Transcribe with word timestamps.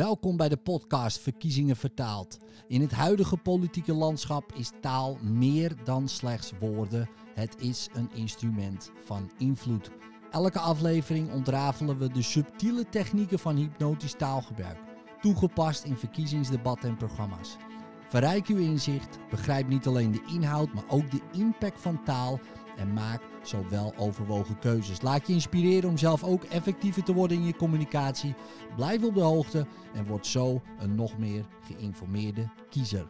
Welkom 0.00 0.36
bij 0.36 0.48
de 0.48 0.56
podcast 0.56 1.18
Verkiezingen 1.18 1.76
vertaald. 1.76 2.38
In 2.68 2.80
het 2.80 2.90
huidige 2.90 3.36
politieke 3.36 3.94
landschap 3.94 4.52
is 4.54 4.70
taal 4.80 5.18
meer 5.22 5.72
dan 5.84 6.08
slechts 6.08 6.52
woorden. 6.58 7.08
Het 7.34 7.56
is 7.58 7.88
een 7.92 8.10
instrument 8.14 8.90
van 9.04 9.30
invloed. 9.38 9.90
Elke 10.30 10.58
aflevering 10.58 11.32
ontrafelen 11.32 11.98
we 11.98 12.12
de 12.12 12.22
subtiele 12.22 12.88
technieken 12.88 13.38
van 13.38 13.56
hypnotisch 13.56 14.14
taalgebruik, 14.14 14.78
toegepast 15.20 15.84
in 15.84 15.96
verkiezingsdebatten 15.96 16.88
en 16.88 16.96
programma's. 16.96 17.56
Verrijk 18.08 18.46
uw 18.46 18.58
inzicht, 18.58 19.18
begrijp 19.30 19.68
niet 19.68 19.86
alleen 19.86 20.10
de 20.10 20.24
inhoud, 20.32 20.72
maar 20.72 20.88
ook 20.88 21.10
de 21.10 21.20
impact 21.32 21.80
van 21.80 22.04
taal 22.04 22.40
en 22.76 22.92
maak 22.92 23.22
zo 23.42 23.68
wel 23.68 23.96
overwogen 23.96 24.58
keuzes. 24.58 25.00
Laat 25.00 25.26
je 25.26 25.32
inspireren 25.32 25.90
om 25.90 25.98
zelf 25.98 26.24
ook 26.24 26.44
effectiever 26.44 27.02
te 27.02 27.14
worden 27.14 27.36
in 27.36 27.44
je 27.44 27.56
communicatie. 27.56 28.34
Blijf 28.76 29.04
op 29.04 29.14
de 29.14 29.20
hoogte 29.20 29.66
en 29.94 30.06
word 30.06 30.26
zo 30.26 30.62
een 30.78 30.94
nog 30.94 31.18
meer 31.18 31.46
geïnformeerde 31.62 32.50
kiezer. 32.70 33.06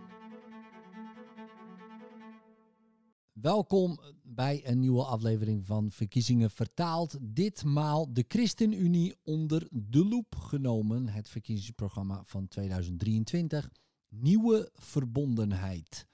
Welkom 3.32 4.01
bij 4.23 4.60
een 4.64 4.78
nieuwe 4.78 5.04
aflevering 5.04 5.66
van 5.66 5.90
Verkiezingen 5.90 6.51
Vertaald. 6.51 7.18
Ditmaal 7.20 8.12
de 8.12 8.24
ChristenUnie 8.28 9.15
onder 9.23 9.68
de 9.70 10.06
loep 10.06 10.37
genomen. 10.37 11.09
Het 11.09 11.28
verkiezingsprogramma 11.28 12.23
van 12.24 12.48
2023. 12.48 13.70
Nieuwe 14.09 14.70
verbondenheid. 14.73 16.06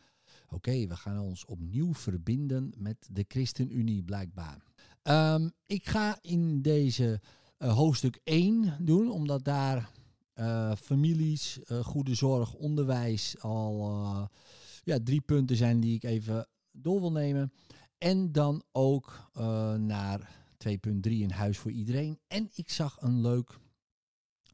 Oké, 0.48 0.86
we 0.86 0.96
gaan 0.96 1.20
ons 1.20 1.45
opnieuw 1.45 1.95
verbinden 1.95 2.73
met 2.77 3.09
de 3.12 3.24
ChristenUnie 3.28 4.02
blijkbaar. 4.02 4.62
Um, 5.02 5.52
ik 5.66 5.88
ga 5.88 6.18
in 6.23 6.62
deze 6.62 7.20
uh, 7.59 7.74
hoofdstuk 7.74 8.20
1 8.24 8.77
doen, 8.80 9.10
omdat 9.10 9.45
daar 9.45 9.90
uh, 10.34 10.73
families, 10.74 11.59
uh, 11.66 11.84
goede 11.84 12.14
zorg, 12.14 12.54
onderwijs 12.54 13.40
al 13.40 14.30
ja, 14.85 14.98
drie 15.04 15.20
punten 15.20 15.57
zijn 15.57 15.80
die 15.80 15.95
ik 15.95 16.02
even 16.02 16.48
door 16.73 17.01
wil 17.01 17.13
nemen. 17.13 17.52
En 17.98 18.32
dan 18.32 18.63
ook 18.73 19.30
naar 19.76 20.30
2.3 20.68 21.01
een 21.02 21.30
huis 21.30 21.59
voor 21.59 21.70
iedereen. 21.70 22.18
En 22.26 22.51
ik 22.54 22.70
zag 22.70 22.96
een 23.01 23.20
leuk 23.20 23.59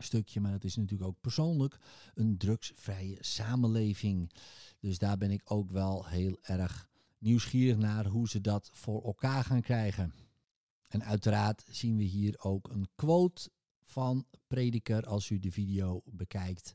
stukje, 0.02 0.40
maar 0.40 0.52
dat 0.52 0.64
is 0.64 0.76
natuurlijk 0.76 1.10
ook 1.10 1.20
persoonlijk, 1.20 1.78
een 2.14 2.36
drugsvrije 2.36 3.16
samenleving. 3.20 4.32
Dus 4.80 4.98
daar 4.98 5.18
ben 5.18 5.30
ik 5.30 5.42
ook 5.44 5.70
wel 5.70 6.06
heel 6.06 6.38
erg 6.42 6.88
nieuwsgierig 7.18 7.76
naar 7.76 8.06
hoe 8.06 8.28
ze 8.28 8.40
dat 8.40 8.70
voor 8.72 9.04
elkaar 9.04 9.44
gaan 9.44 9.62
krijgen. 9.62 10.12
En 10.88 11.04
uiteraard 11.04 11.64
zien 11.70 11.96
we 11.96 12.02
hier 12.02 12.38
ook 12.38 12.68
een 12.68 12.88
quote 12.94 13.50
van 13.82 14.26
Prediker 14.46 15.06
als 15.06 15.30
u 15.30 15.38
de 15.38 15.50
video 15.50 16.02
bekijkt. 16.04 16.74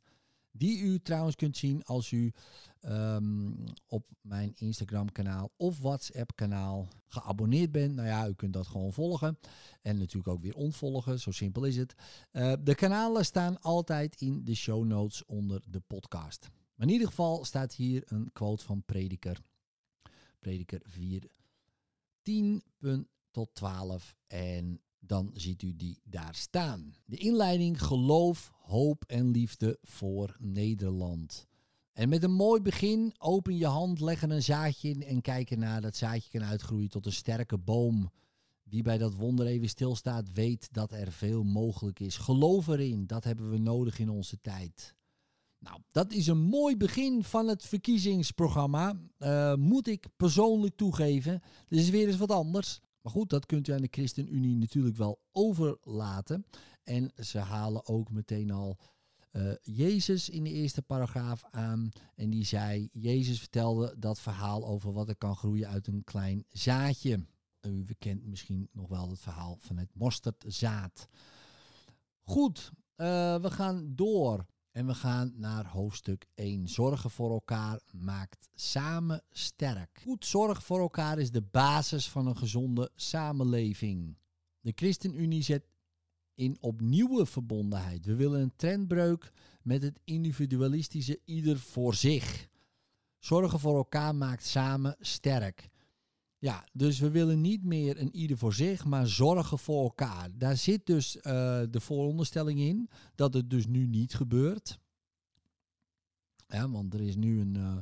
Die 0.57 0.79
u 0.79 0.99
trouwens 0.99 1.35
kunt 1.35 1.57
zien 1.57 1.83
als 1.83 2.11
u 2.11 2.33
um, 2.81 3.63
op 3.87 4.05
mijn 4.21 4.53
Instagram 4.55 5.11
kanaal 5.11 5.51
of 5.57 5.79
WhatsApp 5.79 6.35
kanaal 6.35 6.87
geabonneerd 7.07 7.71
bent. 7.71 7.95
Nou 7.95 8.07
ja, 8.07 8.27
u 8.27 8.33
kunt 8.33 8.53
dat 8.53 8.67
gewoon 8.67 8.93
volgen. 8.93 9.37
En 9.81 9.97
natuurlijk 9.97 10.27
ook 10.27 10.41
weer 10.41 10.55
ontvolgen, 10.55 11.19
zo 11.19 11.31
simpel 11.31 11.63
is 11.63 11.77
het. 11.77 11.95
Uh, 12.31 12.53
de 12.63 12.75
kanalen 12.75 13.25
staan 13.25 13.61
altijd 13.61 14.21
in 14.21 14.43
de 14.43 14.55
show 14.55 14.85
notes 14.85 15.25
onder 15.25 15.61
de 15.69 15.79
podcast. 15.79 16.49
Maar 16.75 16.87
in 16.87 16.93
ieder 16.93 17.07
geval 17.07 17.45
staat 17.45 17.73
hier 17.73 18.03
een 18.05 18.29
quote 18.33 18.65
van 18.65 18.83
Prediker. 18.85 19.41
Prediker 20.39 20.81
4, 20.83 21.23
10 22.21 22.63
tot 23.31 23.49
12. 23.53 24.15
En 24.27 24.81
dan 24.99 25.29
ziet 25.33 25.61
u 25.61 25.75
die 25.75 25.99
daar 26.03 26.35
staan. 26.35 26.95
De 27.05 27.17
inleiding 27.17 27.81
geloof, 27.81 28.51
hoop 28.61 29.03
en 29.07 29.31
liefde 29.31 29.77
voor 29.81 30.35
Nederland. 30.39 31.47
En 31.93 32.09
met 32.09 32.23
een 32.23 32.33
mooi 32.33 32.61
begin, 32.61 33.13
open 33.17 33.57
je 33.57 33.65
hand, 33.65 33.99
leg 33.99 34.21
er 34.21 34.31
een 34.31 34.43
zaadje 34.43 34.89
in 34.89 35.03
en 35.03 35.21
kijk 35.21 35.51
ernaar. 35.51 35.81
Dat 35.81 35.95
zaadje 35.95 36.29
kan 36.29 36.43
uitgroeien 36.43 36.89
tot 36.89 37.05
een 37.05 37.11
sterke 37.11 37.57
boom. 37.57 38.11
Wie 38.63 38.81
bij 38.83 38.97
dat 38.97 39.13
wonder 39.13 39.45
even 39.45 39.69
stilstaat, 39.69 40.31
weet 40.33 40.73
dat 40.73 40.91
er 40.91 41.11
veel 41.11 41.43
mogelijk 41.43 41.99
is. 41.99 42.17
Geloof 42.17 42.67
erin, 42.67 43.07
dat 43.07 43.23
hebben 43.23 43.49
we 43.49 43.57
nodig 43.57 43.99
in 43.99 44.09
onze 44.09 44.41
tijd. 44.41 44.95
Nou, 45.59 45.79
dat 45.91 46.11
is 46.11 46.27
een 46.27 46.41
mooi 46.41 46.77
begin 46.77 47.23
van 47.23 47.47
het 47.47 47.65
verkiezingsprogramma. 47.65 48.93
Uh, 49.19 49.53
moet 49.55 49.87
ik 49.87 50.05
persoonlijk 50.15 50.75
toegeven. 50.75 51.41
Dit 51.67 51.79
is 51.79 51.89
weer 51.89 52.07
eens 52.07 52.17
wat 52.17 52.31
anders. 52.31 52.79
Maar 53.07 53.15
goed, 53.15 53.29
dat 53.29 53.45
kunt 53.45 53.67
u 53.67 53.73
aan 53.73 53.81
de 53.81 53.87
ChristenUnie 53.91 54.55
natuurlijk 54.55 54.97
wel 54.97 55.21
overlaten. 55.31 56.45
En 56.83 57.11
ze 57.15 57.37
halen 57.37 57.87
ook 57.87 58.11
meteen 58.11 58.51
al 58.51 58.77
uh, 59.31 59.51
Jezus 59.61 60.29
in 60.29 60.43
de 60.43 60.49
eerste 60.49 60.81
paragraaf 60.81 61.43
aan. 61.51 61.89
En 62.15 62.29
die 62.29 62.45
zei, 62.45 62.89
Jezus 62.91 63.39
vertelde 63.39 63.95
dat 63.99 64.19
verhaal 64.19 64.67
over 64.67 64.93
wat 64.93 65.09
er 65.09 65.15
kan 65.15 65.35
groeien 65.35 65.67
uit 65.67 65.87
een 65.87 66.03
klein 66.03 66.45
zaadje. 66.49 67.25
U 67.61 67.85
kent 67.97 68.25
misschien 68.25 68.69
nog 68.71 68.89
wel 68.89 69.09
het 69.09 69.19
verhaal 69.19 69.57
van 69.59 69.77
het 69.77 69.89
mosterdzaad. 69.93 71.07
Goed, 72.21 72.71
uh, 72.95 73.41
we 73.41 73.51
gaan 73.51 73.95
door. 73.95 74.45
En 74.77 74.85
we 74.85 74.93
gaan 74.93 75.33
naar 75.35 75.65
hoofdstuk 75.65 76.25
1. 76.35 76.67
Zorgen 76.67 77.09
voor 77.09 77.31
elkaar 77.31 77.79
maakt 77.91 78.49
samen 78.55 79.23
sterk. 79.31 79.99
Goed 80.03 80.25
zorg 80.25 80.63
voor 80.63 80.79
elkaar 80.79 81.19
is 81.19 81.31
de 81.31 81.41
basis 81.41 82.09
van 82.09 82.27
een 82.27 82.37
gezonde 82.37 82.91
samenleving. 82.95 84.17
De 84.59 84.71
ChristenUnie 84.75 85.41
zet 85.41 85.67
in 86.33 86.57
op 86.59 86.81
nieuwe 86.81 87.25
verbondenheid. 87.25 88.05
We 88.05 88.15
willen 88.15 88.41
een 88.41 88.55
trendbreuk 88.55 89.31
met 89.61 89.81
het 89.81 89.99
individualistische 90.03 91.19
ieder 91.25 91.59
voor 91.59 91.95
zich. 91.95 92.47
Zorgen 93.19 93.59
voor 93.59 93.75
elkaar 93.75 94.15
maakt 94.15 94.45
samen 94.45 94.95
sterk. 94.99 95.69
Ja, 96.39 96.67
dus 96.73 96.99
we 96.99 97.09
willen 97.09 97.41
niet 97.41 97.63
meer 97.63 97.99
een 97.99 98.15
ieder 98.15 98.37
voor 98.37 98.53
zich, 98.53 98.85
maar 98.85 99.07
zorgen 99.07 99.59
voor 99.59 99.83
elkaar. 99.83 100.29
Daar 100.33 100.57
zit 100.57 100.85
dus 100.85 101.15
uh, 101.15 101.21
de 101.69 101.79
vooronderstelling 101.79 102.59
in 102.59 102.89
dat 103.15 103.33
het 103.33 103.49
dus 103.49 103.67
nu 103.67 103.87
niet 103.87 104.13
gebeurt. 104.15 104.79
Want 106.47 106.93
er 106.93 107.01
is 107.01 107.15
nu 107.15 107.41
een, 107.41 107.55
uh, 107.57 107.77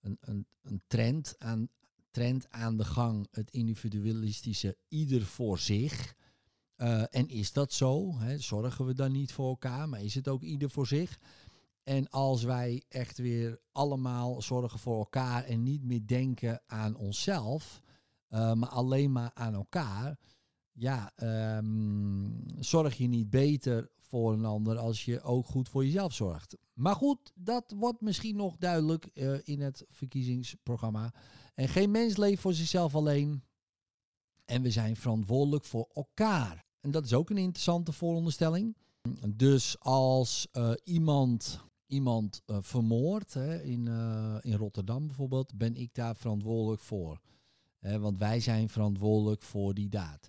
een, 0.00 0.18
een, 0.20 0.46
een 0.62 0.82
trend, 0.86 1.34
aan, 1.38 1.68
trend 2.10 2.50
aan 2.50 2.76
de 2.76 2.84
gang, 2.84 3.26
het 3.30 3.50
individualistische 3.50 4.76
ieder 4.88 5.22
voor 5.22 5.58
zich. 5.58 6.14
Uh, 6.76 7.02
en 7.10 7.28
is 7.28 7.52
dat 7.52 7.72
zo? 7.72 8.18
Hè? 8.18 8.38
Zorgen 8.38 8.86
we 8.86 8.94
dan 8.94 9.12
niet 9.12 9.32
voor 9.32 9.48
elkaar, 9.48 9.88
maar 9.88 10.02
is 10.02 10.14
het 10.14 10.28
ook 10.28 10.42
ieder 10.42 10.70
voor 10.70 10.86
zich? 10.86 11.18
En 11.82 12.08
als 12.08 12.42
wij 12.42 12.82
echt 12.88 13.18
weer 13.18 13.60
allemaal 13.72 14.42
zorgen 14.42 14.78
voor 14.78 14.98
elkaar 14.98 15.44
en 15.44 15.62
niet 15.62 15.84
meer 15.84 16.06
denken 16.06 16.62
aan 16.66 16.96
onszelf, 16.96 17.82
uh, 18.30 18.52
maar 18.52 18.68
alleen 18.68 19.12
maar 19.12 19.30
aan 19.34 19.54
elkaar, 19.54 20.18
ja, 20.72 21.12
um, 21.56 22.44
zorg 22.58 22.96
je 22.96 23.06
niet 23.06 23.30
beter 23.30 23.90
voor 23.96 24.32
een 24.32 24.44
ander 24.44 24.78
als 24.78 25.04
je 25.04 25.22
ook 25.22 25.46
goed 25.46 25.68
voor 25.68 25.84
jezelf 25.84 26.12
zorgt. 26.12 26.56
Maar 26.74 26.94
goed, 26.94 27.32
dat 27.34 27.74
wordt 27.76 28.00
misschien 28.00 28.36
nog 28.36 28.56
duidelijk 28.56 29.10
uh, 29.14 29.38
in 29.42 29.60
het 29.60 29.84
verkiezingsprogramma. 29.88 31.14
En 31.54 31.68
geen 31.68 31.90
mens 31.90 32.16
leeft 32.16 32.40
voor 32.40 32.52
zichzelf 32.52 32.94
alleen. 32.94 33.42
En 34.44 34.62
we 34.62 34.70
zijn 34.70 34.96
verantwoordelijk 34.96 35.64
voor 35.64 35.88
elkaar. 35.94 36.64
En 36.80 36.90
dat 36.90 37.04
is 37.04 37.14
ook 37.14 37.30
een 37.30 37.36
interessante 37.36 37.92
vooronderstelling. 37.92 38.76
Dus 39.28 39.80
als 39.80 40.48
uh, 40.52 40.72
iemand 40.84 41.66
iemand 41.86 42.42
uh, 42.46 42.56
vermoordt, 42.60 43.34
hè, 43.34 43.62
in, 43.62 43.86
in 44.40 44.54
Rotterdam 44.54 45.06
bijvoorbeeld, 45.06 45.54
ben 45.58 45.76
ik 45.76 45.94
daar 45.94 46.16
verantwoordelijk 46.16 46.80
voor. 46.80 47.20
Want 47.80 48.18
wij 48.18 48.40
zijn 48.40 48.68
verantwoordelijk 48.68 49.42
voor 49.42 49.74
die 49.74 49.88
daad. 49.88 50.28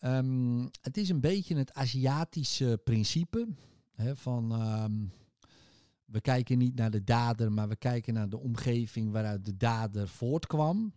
Um, 0.00 0.70
het 0.80 0.96
is 0.96 1.08
een 1.08 1.20
beetje 1.20 1.56
het 1.56 1.74
Aziatische 1.74 2.80
principe 2.84 3.48
hè, 3.94 4.16
van 4.16 4.62
um, 4.62 5.12
we 6.04 6.20
kijken 6.20 6.58
niet 6.58 6.74
naar 6.74 6.90
de 6.90 7.04
dader, 7.04 7.52
maar 7.52 7.68
we 7.68 7.76
kijken 7.76 8.14
naar 8.14 8.28
de 8.28 8.38
omgeving 8.38 9.12
waaruit 9.12 9.44
de 9.44 9.56
dader 9.56 10.08
voortkwam. 10.08 10.92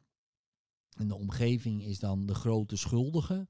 En 0.95 1.07
de 1.07 1.15
omgeving 1.15 1.83
is 1.83 1.99
dan 1.99 2.25
de 2.25 2.33
grote 2.33 2.75
schuldige. 2.75 3.47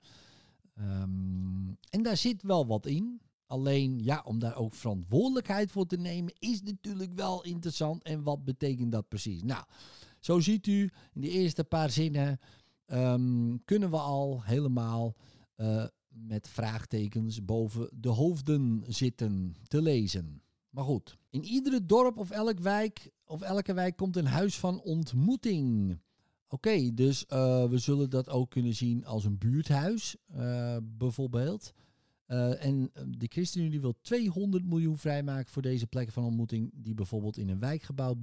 Um, 0.80 1.78
en 1.90 2.04
daar 2.04 2.18
zit 2.18 2.44
wel 2.44 2.68
wat 2.68 2.86
in. 2.86 3.22
Alleen 3.46 4.04
ja, 4.04 4.22
om 4.26 4.40
daar 4.40 4.56
ook 4.56 4.74
verantwoordelijkheid 4.74 5.72
voor 5.72 5.86
te 5.86 5.98
nemen, 5.98 6.34
is 6.40 6.62
natuurlijk 6.62 7.14
wel 7.14 7.44
interessant. 7.44 8.04
En 8.04 8.24
wat 8.24 8.46
betekent 8.46 8.92
dat 8.92 9.08
precies? 9.08 9.44
Nou, 9.44 9.64
zo 10.20 10.40
ziet 10.40 10.68
u 10.68 10.92
in 11.14 11.22
de 11.22 11.30
eerste 11.30 11.64
paar 11.64 11.90
zinnen 11.90 12.40
um, 12.88 13.64
kunnen 13.66 13.90
we 13.90 13.98
al 13.98 14.44
helemaal 14.44 15.16
uh, 15.58 15.86
met 16.08 16.48
vraagtekens 16.48 17.46
boven 17.46 17.90
de 17.94 18.10
hoofden 18.10 18.84
zitten 18.88 19.56
te 19.68 19.82
lezen. 19.82 20.42
Maar 20.70 20.84
goed, 20.84 21.18
in 21.30 21.44
iedere 21.44 21.86
dorp 21.86 22.18
of 22.18 22.32
elk 22.32 22.60
wijk 22.60 23.12
of 23.26 23.42
elke 23.42 23.74
wijk 23.74 23.96
komt 23.96 24.16
een 24.16 24.26
huis 24.26 24.58
van 24.58 24.82
ontmoeting. 24.82 25.98
Oké, 26.48 26.94
dus 26.94 27.26
uh, 27.30 27.66
we 27.66 27.78
zullen 27.78 28.10
dat 28.10 28.30
ook 28.30 28.50
kunnen 28.50 28.76
zien 28.76 29.06
als 29.06 29.26
een 29.26 29.38
buurthuis, 29.38 30.16
uh, 30.36 30.78
bijvoorbeeld. 30.84 31.74
Uh, 32.32 32.66
en 32.66 32.92
de 33.08 33.28
ChristenUnie 33.28 33.82
wil 33.82 33.96
200 34.02 34.66
miljoen 34.66 34.98
vrijmaken 34.98 35.52
voor 35.52 35.62
deze 35.62 35.88
plekken 35.88 36.14
van 36.14 36.24
ontmoeting, 36.24 36.72
die 36.76 36.94
bijvoorbeeld 36.94 37.38
in 37.38 37.50
een 37.50 37.60
wijkgebouw, 37.60 38.16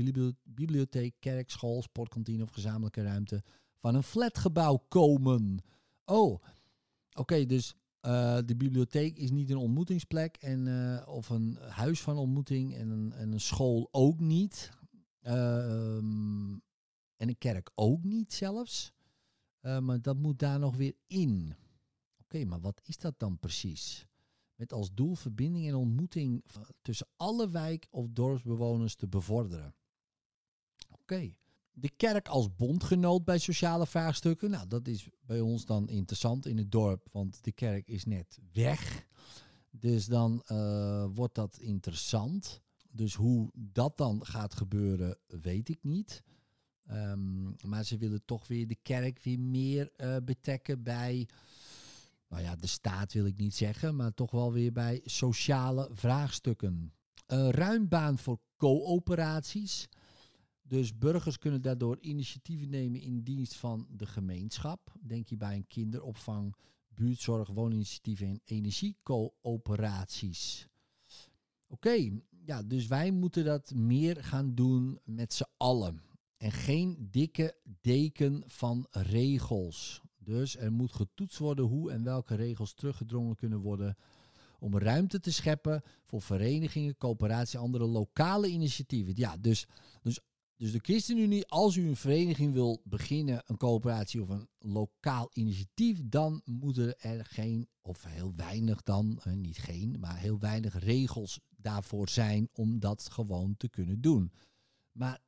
bibliotheek, 0.45 1.15
kerk, 1.19 1.51
school, 1.51 1.83
sportkantine 1.83 2.43
of 2.43 2.51
gezamenlijke 2.51 3.03
ruimte 3.03 3.43
van 3.79 3.95
een 3.95 4.03
flatgebouw 4.03 4.85
komen. 4.89 5.59
Oh, 6.05 6.43
oké, 7.13 7.47
dus 7.47 7.75
uh, 8.03 8.39
de 8.45 8.57
bibliotheek 8.57 9.17
is 9.17 9.31
niet 9.31 9.51
een 9.51 9.57
ontmoetingsplek 9.57 10.37
en, 10.37 10.69
of 11.07 11.29
een 11.29 11.59
huis 11.69 12.03
van 12.03 12.17
ontmoeting 12.17 12.75
en 12.75 12.91
een, 12.91 13.13
en 13.13 13.33
een 13.33 13.41
school 13.41 13.89
ook 13.91 14.21
niet. 14.21 14.71
Ehm, 15.21 16.53
en 17.17 17.29
een 17.29 17.39
kerk 17.39 17.71
ook 17.75 18.05
niet 18.05 18.33
zelfs. 18.33 18.93
Maar 19.61 20.03
dat 20.03 20.17
moet 20.17 20.39
daar 20.39 20.59
nog 20.59 20.77
weer 20.77 20.95
in. 21.07 21.55
Oké, 22.27 22.45
maar 22.45 22.61
wat 22.61 22.81
is 22.85 22.97
dat 22.97 23.19
dan 23.19 23.39
precies? 23.39 24.07
Met 24.55 24.73
als 24.73 24.95
doel 24.95 25.15
verbinding 25.15 25.69
en 25.69 25.75
ontmoeting 25.75 26.45
tussen 26.83 27.07
alle 27.17 27.51
wijk- 27.51 27.87
of 27.91 28.07
dorpsbewoners 28.09 28.95
te 28.95 29.07
bevorderen. 29.07 29.75
Oké. 30.91 31.35
De 31.73 31.91
kerk 31.97 32.29
als 32.29 32.55
bondgenoot 32.55 33.25
bij 33.25 33.39
sociale 33.39 33.87
vraagstukken. 33.87 34.51
Nou, 34.51 34.69
dat 34.69 34.89
is 34.89 35.09
bij 35.21 35.41
ons 35.41 35.65
dan 35.65 35.89
interessant 35.89 36.47
in 36.47 36.59
het 36.59 36.73
dorp, 36.73 37.09
want 37.13 37.45
de 37.45 37.53
kerk 37.53 37.89
is 37.89 38.05
net 38.05 38.39
weg. 38.53 39.07
Dus 39.71 40.07
dan 40.07 40.43
uh, 40.47 41.07
wordt 41.15 41.35
dat 41.35 41.59
interessant. 41.59 42.63
Dus 42.91 43.15
hoe 43.15 43.51
dat 43.55 43.97
dan 43.97 44.27
gaat 44.27 44.55
gebeuren, 44.55 45.19
weet 45.27 45.69
ik 45.69 45.79
niet. 45.83 46.23
Um, 46.91 47.55
maar 47.65 47.85
ze 47.85 47.97
willen 47.97 48.25
toch 48.25 48.47
weer 48.47 48.67
de 48.67 48.79
kerk 48.83 49.23
weer 49.23 49.41
meer 49.41 49.93
uh, 49.97 50.17
betrekken 50.25 50.83
bij, 50.83 51.29
nou 52.29 52.43
ja, 52.43 52.57
de 52.57 52.67
staat 52.67 53.13
wil 53.13 53.27
ik 53.27 53.37
niet 53.37 53.55
zeggen, 53.55 53.97
maar 53.97 54.15
toch 54.15 54.31
wel 54.31 54.53
weer 54.53 54.73
bij 54.73 55.01
sociale 55.05 55.89
vraagstukken. 55.93 56.93
Ruim 57.27 57.89
baan 57.89 58.19
voor 58.19 58.39
coöperaties. 58.57 59.89
Dus 60.63 60.99
burgers 60.99 61.39
kunnen 61.39 61.63
daardoor 61.63 61.99
initiatieven 62.01 62.71
nemen 62.71 63.01
in 63.01 63.23
dienst 63.23 63.55
van 63.55 63.87
de 63.91 64.07
gemeenschap. 64.07 64.95
Denk 65.01 65.29
je 65.29 65.37
bij 65.37 65.57
een 65.57 65.67
kinderopvang, 65.67 66.57
buurtzorg, 66.89 67.49
wooninitiatieven 67.49 68.27
en 68.27 68.41
energiecoöperaties. 68.45 70.69
Oké, 71.67 72.11
ja, 72.45 72.63
dus 72.63 72.87
wij 72.87 73.11
moeten 73.11 73.45
dat 73.45 73.75
meer 73.75 74.25
gaan 74.25 74.55
doen 74.55 74.99
met 75.05 75.33
z'n 75.33 75.47
allen. 75.57 76.03
En 76.37 76.53
geen 76.53 77.09
dikke 77.11 77.57
deken 77.81 78.43
van 78.47 78.87
regels. 78.91 80.03
Dus 80.27 80.57
er 80.57 80.73
moet 80.73 80.93
getoetst 80.93 81.39
worden 81.39 81.65
hoe 81.65 81.91
en 81.91 82.03
welke 82.03 82.35
regels 82.35 82.75
teruggedrongen 82.75 83.37
kunnen 83.37 83.61
worden 83.61 83.97
om 84.59 84.79
ruimte 84.79 85.21
te 85.21 85.33
scheppen 85.33 85.83
voor 86.05 86.23
verenigingen, 86.23 86.97
coöperaties 86.97 87.57
andere 87.57 87.87
lokale 87.87 88.49
initiatieven. 88.49 89.13
Ja, 89.17 89.37
dus, 89.37 89.67
dus, 90.03 90.21
dus 90.57 90.73
de 90.73 90.79
ChristenUnie, 90.83 91.47
als 91.47 91.77
u 91.77 91.89
een 91.89 91.97
vereniging 91.97 92.53
wil 92.53 92.81
beginnen, 92.85 93.43
een 93.47 93.57
coöperatie 93.57 94.23
of 94.23 94.29
een 94.29 94.49
lokaal 94.59 95.31
initiatief, 95.33 96.01
dan 96.05 96.43
moeten 96.45 97.01
er 97.01 97.25
geen, 97.25 97.69
of 97.81 98.05
heel 98.05 98.33
weinig 98.37 98.83
dan, 98.83 99.21
eh, 99.23 99.33
niet 99.33 99.59
geen, 99.59 99.97
maar 100.01 100.19
heel 100.19 100.39
weinig 100.39 100.79
regels 100.79 101.41
daarvoor 101.57 102.09
zijn 102.09 102.49
om 102.53 102.81
dat 102.81 103.09
gewoon 103.11 103.57
te 103.57 103.69
kunnen 103.69 104.01
doen. 104.01 104.33
Maar 104.93 105.21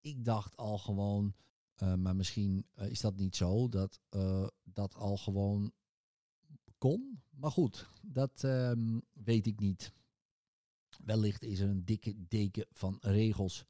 ik 0.00 0.24
dacht 0.24 0.56
al 0.56 0.78
gewoon, 0.78 1.34
uh, 1.82 1.94
maar 1.94 2.16
misschien 2.16 2.66
uh, 2.78 2.90
is 2.90 3.00
dat 3.00 3.16
niet 3.16 3.36
zo, 3.36 3.68
dat 3.68 4.00
uh, 4.10 4.46
dat 4.64 4.94
al 4.94 5.16
gewoon 5.16 5.72
kon. 6.78 7.22
Maar 7.30 7.50
goed, 7.50 7.86
dat 8.02 8.42
um, 8.42 9.02
weet 9.12 9.46
ik 9.46 9.60
niet. 9.60 9.92
Wellicht 11.04 11.42
is 11.42 11.60
er 11.60 11.68
een 11.68 11.84
dikke 11.84 12.14
deken 12.28 12.66
van 12.72 12.98
regels. 13.00 13.64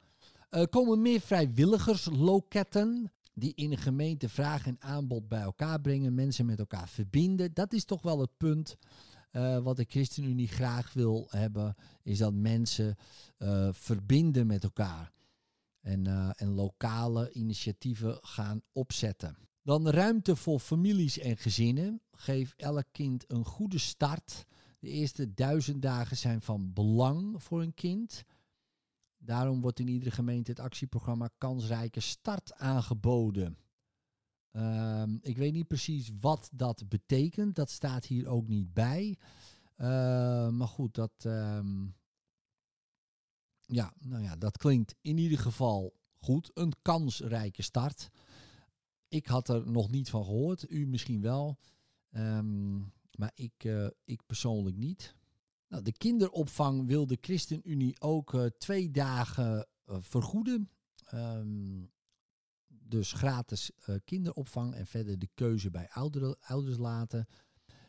Er 0.50 0.68
komen 0.68 1.02
meer 1.02 1.20
vrijwilligersloketten 1.20 3.12
die 3.34 3.54
in 3.54 3.70
een 3.70 3.78
gemeente 3.78 4.28
vraag 4.28 4.66
en 4.66 4.80
aanbod 4.80 5.28
bij 5.28 5.40
elkaar 5.40 5.80
brengen, 5.80 6.14
mensen 6.14 6.46
met 6.46 6.58
elkaar 6.58 6.88
verbinden. 6.88 7.54
Dat 7.54 7.72
is 7.72 7.84
toch 7.84 8.02
wel 8.02 8.20
het 8.20 8.36
punt 8.36 8.76
wat 9.62 9.76
de 9.76 9.84
ChristenUnie 9.88 10.48
graag 10.48 10.92
wil 10.92 11.26
hebben, 11.30 11.74
is 12.02 12.18
dat 12.18 12.32
mensen 12.32 12.96
verbinden 13.70 14.46
met 14.46 14.64
elkaar. 14.64 15.12
En, 15.82 16.08
uh, 16.08 16.30
en 16.34 16.48
lokale 16.48 17.32
initiatieven 17.32 18.18
gaan 18.20 18.62
opzetten. 18.72 19.36
Dan 19.62 19.88
ruimte 19.88 20.36
voor 20.36 20.58
families 20.58 21.18
en 21.18 21.36
gezinnen. 21.36 22.00
Geef 22.12 22.54
elk 22.56 22.86
kind 22.92 23.24
een 23.28 23.44
goede 23.44 23.78
start. 23.78 24.44
De 24.78 24.88
eerste 24.88 25.34
duizend 25.34 25.82
dagen 25.82 26.16
zijn 26.16 26.42
van 26.42 26.72
belang 26.72 27.42
voor 27.42 27.62
een 27.62 27.74
kind. 27.74 28.24
Daarom 29.18 29.60
wordt 29.60 29.80
in 29.80 29.88
iedere 29.88 30.10
gemeente 30.10 30.50
het 30.50 30.60
actieprogramma 30.60 31.30
Kansrijke 31.38 32.00
Start 32.00 32.54
aangeboden. 32.54 33.56
Um, 34.52 35.18
ik 35.22 35.36
weet 35.36 35.52
niet 35.52 35.68
precies 35.68 36.10
wat 36.20 36.50
dat 36.52 36.88
betekent. 36.88 37.54
Dat 37.54 37.70
staat 37.70 38.04
hier 38.04 38.26
ook 38.26 38.48
niet 38.48 38.72
bij. 38.72 39.16
Uh, 39.76 39.86
maar 40.48 40.68
goed, 40.68 40.94
dat, 40.94 41.12
um, 41.24 41.94
ja, 43.72 43.92
nou 44.00 44.22
ja, 44.22 44.36
dat 44.36 44.56
klinkt 44.56 44.94
in 45.00 45.18
ieder 45.18 45.38
geval 45.38 45.94
goed. 46.18 46.50
Een 46.54 46.72
kansrijke 46.82 47.62
start. 47.62 48.08
Ik 49.08 49.26
had 49.26 49.48
er 49.48 49.70
nog 49.70 49.90
niet 49.90 50.10
van 50.10 50.24
gehoord. 50.24 50.70
U 50.70 50.86
misschien 50.86 51.20
wel. 51.20 51.58
Um, 52.10 52.92
maar 53.18 53.32
ik, 53.34 53.64
uh, 53.64 53.86
ik 54.04 54.26
persoonlijk 54.26 54.76
niet. 54.76 55.14
Nou, 55.68 55.82
de 55.82 55.92
kinderopvang 55.92 56.86
wil 56.86 57.06
de 57.06 57.18
ChristenUnie 57.20 58.00
ook 58.00 58.32
uh, 58.32 58.46
twee 58.58 58.90
dagen 58.90 59.68
uh, 59.86 59.96
vergoeden. 60.00 60.70
Um, 61.14 61.90
dus 62.66 63.12
gratis 63.12 63.70
kinderopvang 64.04 64.74
en 64.74 64.86
verder 64.86 65.18
de 65.18 65.28
keuze 65.34 65.70
bij 65.70 65.90
ouders 66.40 66.76
laten. 66.76 67.26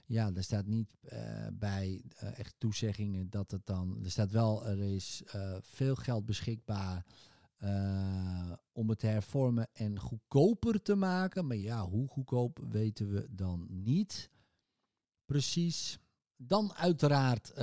Ja, 0.05 0.31
er 0.33 0.43
staat 0.43 0.65
niet 0.65 0.97
uh, 1.13 1.47
bij 1.53 2.03
uh, 2.23 2.39
echt 2.39 2.55
toezeggingen 2.57 3.29
dat 3.29 3.51
het 3.51 3.65
dan. 3.65 4.03
Er 4.03 4.11
staat 4.11 4.31
wel, 4.31 4.65
er 4.65 4.79
is 4.79 5.23
veel 5.61 5.95
geld 5.95 6.25
beschikbaar 6.25 7.05
om 8.71 8.89
het 8.89 8.99
te 8.99 9.07
hervormen 9.07 9.69
en 9.73 9.99
goedkoper 9.99 10.81
te 10.81 10.95
maken. 10.95 11.47
Maar 11.47 11.57
ja, 11.57 11.85
hoe 11.85 12.07
goedkoop 12.07 12.59
weten 12.69 13.11
we 13.11 13.27
dan 13.29 13.67
niet 13.69 14.29
precies. 15.25 15.99
Dan 16.35 16.73
uiteraard 16.73 17.53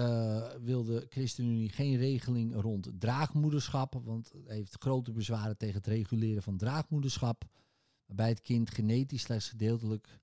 wil 0.63 0.85
de 0.85 1.07
ChristenUnie 1.09 1.69
geen 1.69 1.97
regeling 1.97 2.55
rond 2.55 2.91
draagmoederschap, 2.99 3.95
want 4.05 4.33
het 4.33 4.49
heeft 4.49 4.77
grote 4.79 5.13
bezwaren 5.13 5.57
tegen 5.57 5.77
het 5.77 5.87
reguleren 5.87 6.43
van 6.43 6.57
draagmoederschap, 6.57 7.45
waarbij 8.07 8.29
het 8.29 8.41
kind 8.41 8.71
genetisch 8.71 9.23
slechts 9.23 9.49
gedeeltelijk 9.49 10.21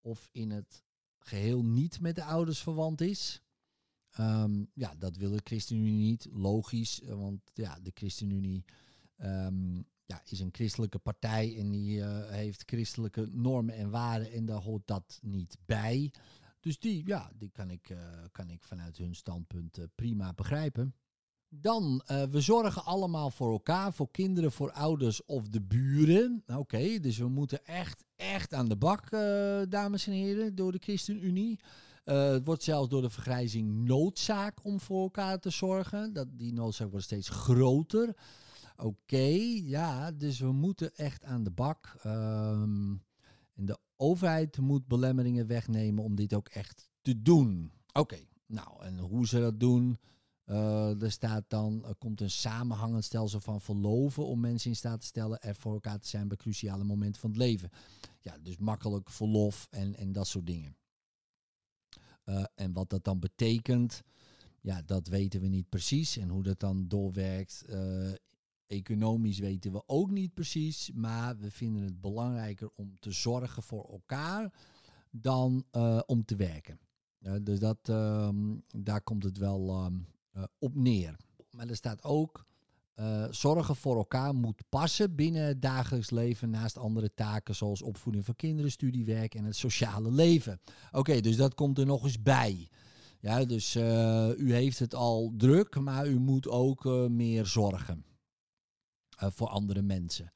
of 0.00 0.28
in 0.32 0.50
het 0.50 0.84
geheel 1.26 1.64
niet 1.64 2.00
met 2.00 2.14
de 2.14 2.24
ouders 2.24 2.62
verwant 2.62 3.00
is. 3.00 3.42
Um, 4.18 4.70
ja, 4.74 4.94
dat 4.98 5.16
wil 5.16 5.30
de 5.30 5.40
ChristenUnie 5.44 5.92
niet, 5.92 6.28
logisch, 6.32 7.00
want 7.04 7.40
ja, 7.54 7.78
de 7.82 7.90
ChristenUnie 7.94 8.64
um, 9.18 9.86
ja, 10.06 10.22
is 10.24 10.40
een 10.40 10.54
christelijke 10.54 10.98
partij 10.98 11.58
en 11.58 11.70
die 11.70 11.98
uh, 11.98 12.28
heeft 12.28 12.62
christelijke 12.66 13.26
normen 13.30 13.74
en 13.74 13.90
waarden 13.90 14.32
en 14.32 14.46
daar 14.46 14.60
hoort 14.60 14.86
dat 14.86 15.18
niet 15.22 15.56
bij. 15.64 16.12
Dus 16.60 16.78
die, 16.78 17.06
ja, 17.06 17.30
die 17.34 17.50
kan 17.50 17.70
ik, 17.70 17.88
uh, 17.88 17.98
kan 18.32 18.50
ik 18.50 18.62
vanuit 18.62 18.96
hun 18.96 19.14
standpunt 19.14 19.78
prima 19.94 20.32
begrijpen. 20.32 20.94
Dan, 21.60 22.02
uh, 22.10 22.22
we 22.22 22.40
zorgen 22.40 22.84
allemaal 22.84 23.30
voor 23.30 23.52
elkaar, 23.52 23.92
voor 23.92 24.10
kinderen, 24.10 24.52
voor 24.52 24.72
ouders 24.72 25.24
of 25.24 25.48
de 25.48 25.60
buren. 25.60 26.42
Oké, 26.46 26.58
okay, 26.58 27.00
dus 27.00 27.18
we 27.18 27.28
moeten 27.28 27.66
echt, 27.66 28.04
echt 28.16 28.54
aan 28.54 28.68
de 28.68 28.76
bak, 28.76 29.10
dames 29.68 30.06
en 30.06 30.12
heren, 30.12 30.54
door 30.54 30.72
de 30.72 30.78
ChristenUnie. 30.80 31.58
het 32.04 32.44
wordt 32.44 32.62
zelfs 32.62 32.88
door 32.88 33.02
de 33.02 33.10
vergrijzing 33.10 33.86
noodzaak 33.86 34.64
om 34.64 34.80
voor 34.80 35.02
elkaar 35.02 35.38
te 35.38 35.50
zorgen. 35.50 36.12
Dat, 36.12 36.26
die 36.30 36.52
noodzaak 36.52 36.90
wordt 36.90 37.04
steeds 37.04 37.28
groter. 37.28 38.16
Oké, 38.76 39.28
ja, 39.62 40.12
dus 40.12 40.38
we 40.38 40.52
moeten 40.52 40.94
echt 40.94 41.24
aan 41.24 41.42
de 41.42 41.50
bak. 41.50 41.94
Um, 42.06 43.02
en 43.54 43.64
de 43.64 43.78
overheid 43.96 44.58
moet 44.58 44.86
belemmeringen 44.86 45.46
wegnemen 45.46 46.04
om 46.04 46.14
dit 46.14 46.34
ook 46.34 46.48
echt 46.48 46.88
te 47.02 47.22
doen. 47.22 47.72
Oké, 47.92 48.18
nou, 48.46 48.82
en 48.84 48.98
hoe 48.98 49.26
ze 49.26 49.40
dat 49.40 49.60
doen? 49.60 49.98
Uh, 50.46 51.02
er 51.02 51.10
staat 51.10 51.44
dan, 51.48 51.84
er 51.86 51.94
komt 51.94 52.20
een 52.20 52.30
samenhangend 52.30 53.04
stelsel 53.04 53.40
van 53.40 53.60
verloven 53.60 54.26
om 54.26 54.40
mensen 54.40 54.70
in 54.70 54.76
staat 54.76 55.00
te 55.00 55.06
stellen 55.06 55.40
er 55.40 55.54
voor 55.54 55.72
elkaar 55.72 56.00
te 56.00 56.08
zijn 56.08 56.28
bij 56.28 56.36
cruciale 56.36 56.84
momenten 56.84 57.20
van 57.20 57.30
het 57.30 57.38
leven. 57.38 57.70
Ja, 58.20 58.36
dus 58.42 58.56
makkelijk 58.56 59.10
verlof 59.10 59.66
en, 59.70 59.94
en 59.94 60.12
dat 60.12 60.26
soort 60.26 60.46
dingen. 60.46 60.76
Uh, 62.24 62.44
en 62.54 62.72
wat 62.72 62.90
dat 62.90 63.04
dan 63.04 63.18
betekent, 63.18 64.02
ja, 64.60 64.82
dat 64.82 65.08
weten 65.08 65.40
we 65.40 65.46
niet 65.46 65.68
precies. 65.68 66.16
En 66.16 66.28
hoe 66.28 66.42
dat 66.42 66.60
dan 66.60 66.88
doorwerkt, 66.88 67.64
uh, 67.68 68.12
Economisch 68.66 69.38
weten 69.38 69.72
we 69.72 69.82
ook 69.86 70.10
niet 70.10 70.34
precies, 70.34 70.90
maar 70.94 71.36
we 71.38 71.50
vinden 71.50 71.82
het 71.82 72.00
belangrijker 72.00 72.70
om 72.74 72.98
te 72.98 73.12
zorgen 73.12 73.62
voor 73.62 73.84
elkaar 73.90 74.52
dan 75.10 75.64
om 76.06 76.24
te 76.24 76.36
werken. 76.36 76.78
dus 77.42 77.58
dat, 77.58 77.78
ehm, 77.82 78.56
daar 78.76 79.00
komt 79.00 79.22
het 79.22 79.38
wel 79.38 79.68
ehm, 79.68 79.94
eh, 79.94 80.15
op 80.58 80.74
neer. 80.74 81.16
Maar 81.50 81.68
er 81.68 81.76
staat 81.76 82.04
ook, 82.04 82.46
uh, 82.96 83.26
zorgen 83.30 83.76
voor 83.76 83.96
elkaar 83.96 84.34
moet 84.34 84.62
passen 84.68 85.14
binnen 85.14 85.42
het 85.42 85.62
dagelijks 85.62 86.10
leven 86.10 86.50
naast 86.50 86.78
andere 86.78 87.14
taken 87.14 87.54
zoals 87.54 87.82
opvoeding 87.82 88.24
van 88.24 88.36
kinderen, 88.36 88.70
studiewerk 88.70 89.34
en 89.34 89.44
het 89.44 89.56
sociale 89.56 90.12
leven. 90.12 90.60
Oké, 90.92 91.20
dus 91.20 91.36
dat 91.36 91.54
komt 91.54 91.78
er 91.78 91.86
nog 91.86 92.04
eens 92.04 92.22
bij. 92.22 92.68
Ja, 93.20 93.44
dus 93.44 93.76
uh, 93.76 94.30
u 94.36 94.52
heeft 94.52 94.78
het 94.78 94.94
al 94.94 95.32
druk, 95.36 95.78
maar 95.80 96.08
u 96.08 96.18
moet 96.18 96.48
ook 96.48 96.84
meer 97.08 97.46
zorgen 97.46 98.04
voor 99.16 99.48
andere 99.48 99.82
mensen. 99.82 100.32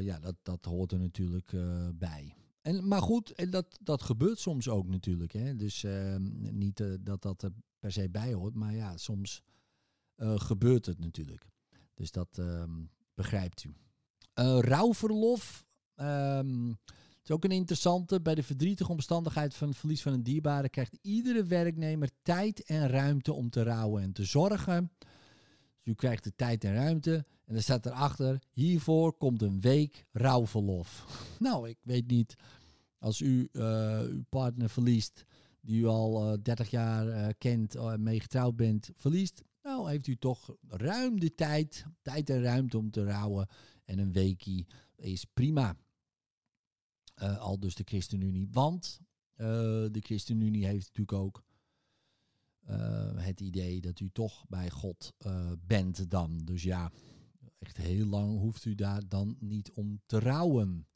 ja, 0.00 0.18
dat, 0.18 0.34
dat 0.42 0.64
hoort 0.64 0.92
er 0.92 0.98
natuurlijk 0.98 1.52
bij. 1.94 2.34
En, 2.62 2.88
maar 2.88 3.02
goed, 3.02 3.50
dat, 3.50 3.78
dat 3.80 4.02
gebeurt 4.02 4.38
soms 4.38 4.68
ook 4.68 4.86
natuurlijk. 4.86 5.32
Hè? 5.32 5.56
Dus 5.56 5.84
ehm, 5.84 6.22
niet 6.58 6.82
dat 7.00 7.22
dat 7.22 7.50
per 7.80 7.92
se 7.92 8.08
bij 8.08 8.32
hoort, 8.32 8.54
maar 8.54 8.74
ja, 8.74 8.96
soms 8.96 9.42
uh, 10.16 10.40
gebeurt 10.40 10.86
het 10.86 10.98
natuurlijk. 10.98 11.46
Dus 11.94 12.10
dat 12.10 12.38
ehm, 12.38 12.84
begrijpt 13.14 13.64
u. 13.64 13.74
Uh, 14.34 14.58
rouwverlof. 14.60 15.64
Um, 15.96 16.68
het 17.20 17.28
is 17.28 17.30
ook 17.30 17.44
een 17.44 17.50
interessante. 17.50 18.20
Bij 18.20 18.34
de 18.34 18.42
verdrietige 18.42 18.90
omstandigheid 18.90 19.54
van 19.54 19.68
het 19.68 19.76
verlies 19.76 20.02
van 20.02 20.12
een 20.12 20.22
dierbare 20.22 20.68
krijgt 20.68 20.98
iedere 21.02 21.44
werknemer 21.44 22.10
tijd 22.22 22.62
en 22.62 22.88
ruimte 22.88 23.32
om 23.32 23.50
te 23.50 23.62
rouwen 23.62 24.02
en 24.02 24.12
te 24.12 24.24
zorgen. 24.24 24.92
Dus 24.98 25.92
u 25.92 25.94
krijgt 25.94 26.24
de 26.24 26.34
tijd 26.36 26.64
en 26.64 26.74
ruimte. 26.74 27.24
En 27.44 27.54
er 27.54 27.62
staat 27.62 27.86
erachter, 27.86 28.42
hiervoor 28.50 29.12
komt 29.12 29.42
een 29.42 29.60
week 29.60 30.06
rouwverlof. 30.12 31.06
Nou, 31.38 31.68
ik 31.68 31.78
weet 31.82 32.06
niet, 32.06 32.34
als 32.98 33.20
u 33.20 33.48
uh, 33.52 34.00
uw 34.00 34.24
partner 34.28 34.70
verliest, 34.70 35.24
die 35.60 35.80
u 35.80 35.86
al 35.86 36.32
uh, 36.32 36.38
30 36.42 36.70
jaar 36.70 37.06
uh, 37.06 37.28
kent, 37.38 37.76
uh, 37.76 37.94
mee 37.94 38.20
getrouwd 38.20 38.56
bent, 38.56 38.90
verliest. 38.94 39.42
Nou, 39.62 39.90
heeft 39.90 40.06
u 40.06 40.16
toch 40.16 40.56
ruim 40.68 41.20
de 41.20 41.34
tijd, 41.34 41.84
tijd 42.02 42.30
en 42.30 42.42
ruimte 42.42 42.78
om 42.78 42.90
te 42.90 43.04
rouwen. 43.04 43.48
En 43.84 43.98
een 43.98 44.12
weekie 44.12 44.66
is 44.96 45.24
prima. 45.24 45.76
al 47.14 47.58
dus 47.58 47.74
de 47.74 47.84
ChristenUnie. 47.84 48.48
Want 48.50 49.00
de 49.36 50.00
ChristenUnie 50.00 50.66
heeft 50.66 50.86
natuurlijk 50.86 51.12
ook 51.12 51.44
het 53.16 53.40
idee 53.40 53.80
dat 53.80 54.00
u 54.00 54.10
toch 54.12 54.44
bij 54.48 54.70
God 54.70 55.14
bent 55.66 56.10
dan. 56.10 56.38
Dus 56.38 56.62
ja, 56.62 56.92
echt 57.58 57.76
heel 57.76 58.06
lang 58.06 58.38
hoeft 58.38 58.64
u 58.64 58.74
daar 58.74 59.08
dan 59.08 59.36
niet 59.38 59.70
om 59.72 60.00
te 60.06 60.18
rouwen. 60.18 60.86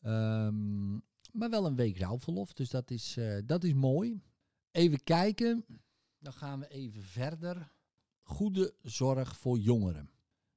Um, 0.00 1.02
maar 1.32 1.50
wel 1.50 1.66
een 1.66 1.76
week 1.76 1.98
rouwverlof, 1.98 2.52
dus 2.52 2.70
dat 2.70 2.90
is, 2.90 3.16
uh, 3.18 3.38
dat 3.44 3.64
is 3.64 3.74
mooi. 3.74 4.22
Even 4.70 5.02
kijken, 5.04 5.64
dan 6.18 6.32
gaan 6.32 6.60
we 6.60 6.68
even 6.68 7.02
verder. 7.02 7.72
Goede 8.22 8.74
zorg 8.82 9.36
voor 9.36 9.58
jongeren. 9.58 10.10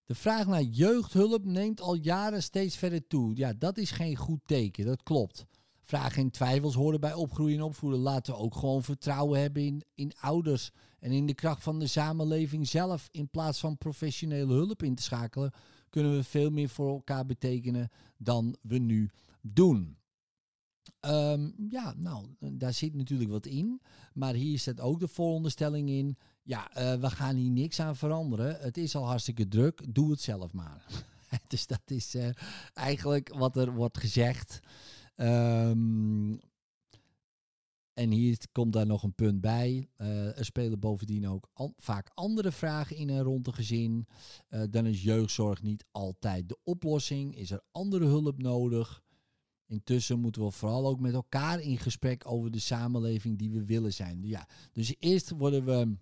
De 0.06 0.16
vraag 0.16 0.48
naar 0.48 0.62
jeugdhulp 0.62 1.46
neemt 1.46 1.82
al 1.82 1.96
jaren 1.96 2.44
steeds 2.44 2.78
verder 2.78 3.08
toe. 3.08 3.36
Ja, 3.36 3.54
dat 3.54 3.78
is 3.78 3.92
geen 3.92 4.16
goed 4.16 4.40
teken, 4.46 4.86
dat 4.86 5.04
klopt. 5.04 5.46
Vragen 5.82 6.22
en 6.22 6.32
twijfels 6.32 6.76
horen 6.76 7.00
bij 7.00 7.14
opgroeien 7.14 7.58
en 7.58 7.64
opvoeden. 7.64 8.00
Laten 8.00 8.34
we 8.34 8.40
ook 8.40 8.56
gewoon 8.56 8.84
vertrouwen 8.84 9.42
hebben 9.42 9.64
in, 9.64 9.84
in 9.96 10.12
ouders 10.20 10.72
en 11.00 11.12
in 11.12 11.26
de 11.26 11.34
kracht 11.34 11.64
van 11.64 11.80
de 11.80 11.88
samenleving 11.88 12.68
zelf. 12.68 13.08
In 13.12 13.30
plaats 13.30 13.60
van 13.60 13.78
professionele 13.78 14.54
hulp 14.54 14.84
in 14.84 14.96
te 14.96 15.04
schakelen, 15.04 15.54
kunnen 15.90 16.16
we 16.16 16.24
veel 16.24 16.50
meer 16.50 16.70
voor 16.70 16.90
elkaar 16.90 17.26
betekenen 17.26 17.90
dan 18.18 18.58
we 18.62 18.78
nu 18.78 19.10
doen. 19.42 19.98
Um, 21.08 21.54
ja, 21.70 21.94
nou, 21.98 22.26
daar 22.40 22.74
zit 22.74 22.96
natuurlijk 22.96 23.30
wat 23.30 23.46
in. 23.46 23.82
Maar 24.14 24.34
hier 24.34 24.60
zit 24.60 24.80
ook 24.82 25.00
de 25.00 25.08
vooronderstelling 25.08 25.90
in. 25.90 26.18
Ja, 26.44 26.78
uh, 26.78 27.02
we 27.02 27.10
gaan 27.10 27.36
hier 27.36 27.52
niks 27.52 27.80
aan 27.80 27.96
veranderen. 27.96 28.58
Het 28.60 28.78
is 28.78 28.96
al 28.96 29.06
hartstikke 29.06 29.48
druk. 29.48 29.94
Doe 29.94 30.12
het 30.12 30.22
zelf 30.22 30.54
maar. 30.54 30.86
dus 31.48 31.68
dat 31.68 31.82
is 31.86 32.16
uh, 32.16 32.30
eigenlijk 32.74 33.34
wat 33.34 33.58
er 33.58 33.74
wordt 33.74 33.98
gezegd. 33.98 34.60
Um, 35.16 36.40
en 37.94 38.12
hier 38.12 38.38
komt 38.52 38.74
daar 38.74 38.86
nog 38.86 39.04
een 39.04 39.16
punt 39.16 39.42
bij. 39.42 39.90
Er 40.36 40.46
spelen 40.46 40.80
bovendien 40.80 41.28
ook 41.28 41.50
vaak 41.78 42.12
andere 42.14 42.52
vragen 42.52 42.96
in 42.96 43.10
en 43.10 43.22
rond 43.22 43.46
de 43.46 43.54
gezin. 43.54 44.08
Dan 44.70 44.86
is 44.86 45.04
jeugdzorg 45.04 45.62
niet 45.62 45.86
altijd 45.92 46.50
de 46.50 46.58
oplossing. 46.64 47.38
Is 47.38 47.52
er 47.52 47.62
andere 47.72 48.06
hulp 48.06 48.42
nodig? 48.42 49.05
Intussen 49.68 50.20
moeten 50.20 50.44
we 50.44 50.52
vooral 50.52 50.88
ook 50.88 51.00
met 51.00 51.14
elkaar 51.14 51.60
in 51.60 51.78
gesprek 51.78 52.24
over 52.26 52.52
de 52.52 52.60
samenleving 52.60 53.38
die 53.38 53.52
we 53.52 53.66
willen 53.66 53.94
zijn. 53.94 54.20
Ja, 54.22 54.48
dus 54.72 54.96
eerst 55.00 55.30
worden 55.30 55.66
we 55.66 55.98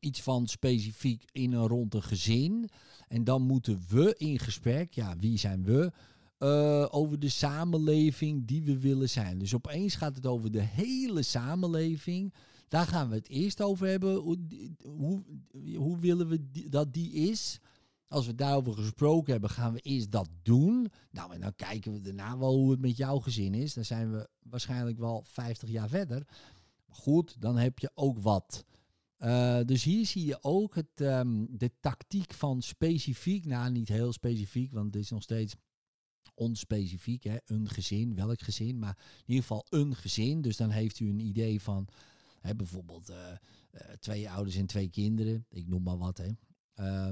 iets 0.00 0.22
van 0.22 0.46
specifiek 0.46 1.24
in 1.32 1.52
en 1.52 1.66
rond 1.66 1.94
een 1.94 2.02
gezin. 2.02 2.68
En 3.08 3.24
dan 3.24 3.42
moeten 3.42 3.84
we 3.88 4.14
in 4.18 4.38
gesprek, 4.38 4.94
ja, 4.94 5.16
wie 5.18 5.38
zijn 5.38 5.64
we? 5.64 5.92
Uh, 6.38 6.86
over 6.90 7.18
de 7.18 7.28
samenleving 7.28 8.46
die 8.46 8.62
we 8.62 8.78
willen 8.78 9.10
zijn. 9.10 9.38
Dus 9.38 9.54
opeens 9.54 9.94
gaat 9.94 10.16
het 10.16 10.26
over 10.26 10.50
de 10.50 10.62
hele 10.62 11.22
samenleving. 11.22 12.34
Daar 12.68 12.86
gaan 12.86 13.08
we 13.08 13.14
het 13.14 13.28
eerst 13.28 13.62
over 13.62 13.86
hebben. 13.86 14.14
Hoe, 14.16 15.22
hoe, 15.76 15.98
willen 15.98 16.28
we 16.28 16.68
dat 16.68 16.92
die 16.92 17.12
is? 17.12 17.60
Als 18.14 18.26
we 18.26 18.34
daarover 18.34 18.72
gesproken 18.72 19.32
hebben, 19.32 19.50
gaan 19.50 19.72
we 19.72 19.80
eerst 19.80 20.10
dat 20.10 20.28
doen. 20.42 20.90
Nou, 21.10 21.34
en 21.34 21.40
dan 21.40 21.54
kijken 21.54 21.92
we 21.92 22.00
daarna 22.00 22.38
wel 22.38 22.54
hoe 22.54 22.70
het 22.70 22.80
met 22.80 22.96
jouw 22.96 23.18
gezin 23.18 23.54
is. 23.54 23.74
Dan 23.74 23.84
zijn 23.84 24.12
we 24.12 24.28
waarschijnlijk 24.42 24.98
wel 24.98 25.24
50 25.26 25.68
jaar 25.68 25.88
verder. 25.88 26.26
Maar 26.86 26.96
goed, 26.96 27.40
dan 27.40 27.56
heb 27.56 27.78
je 27.78 27.90
ook 27.94 28.18
wat. 28.18 28.64
Uh, 29.18 29.60
dus 29.64 29.84
hier 29.84 30.06
zie 30.06 30.26
je 30.26 30.38
ook 30.40 30.74
het, 30.74 31.00
um, 31.00 31.46
de 31.58 31.70
tactiek 31.80 32.32
van 32.32 32.62
specifiek, 32.62 33.44
nou 33.44 33.70
niet 33.70 33.88
heel 33.88 34.12
specifiek, 34.12 34.72
want 34.72 34.94
het 34.94 35.02
is 35.02 35.10
nog 35.10 35.22
steeds 35.22 35.54
onspecifiek, 36.34 37.24
hè, 37.24 37.36
een 37.44 37.68
gezin, 37.68 38.14
welk 38.14 38.40
gezin, 38.40 38.78
maar 38.78 38.98
in 38.98 39.24
ieder 39.26 39.42
geval 39.42 39.66
een 39.68 39.94
gezin. 39.94 40.40
Dus 40.40 40.56
dan 40.56 40.70
heeft 40.70 41.00
u 41.00 41.08
een 41.08 41.20
idee 41.20 41.60
van 41.60 41.88
hè, 42.40 42.54
bijvoorbeeld 42.54 43.10
uh, 43.10 43.16
uh, 43.16 43.80
twee 43.80 44.30
ouders 44.30 44.56
en 44.56 44.66
twee 44.66 44.88
kinderen, 44.88 45.46
ik 45.50 45.68
noem 45.68 45.82
maar 45.82 45.98
wat, 45.98 46.18
hè. 46.18 46.28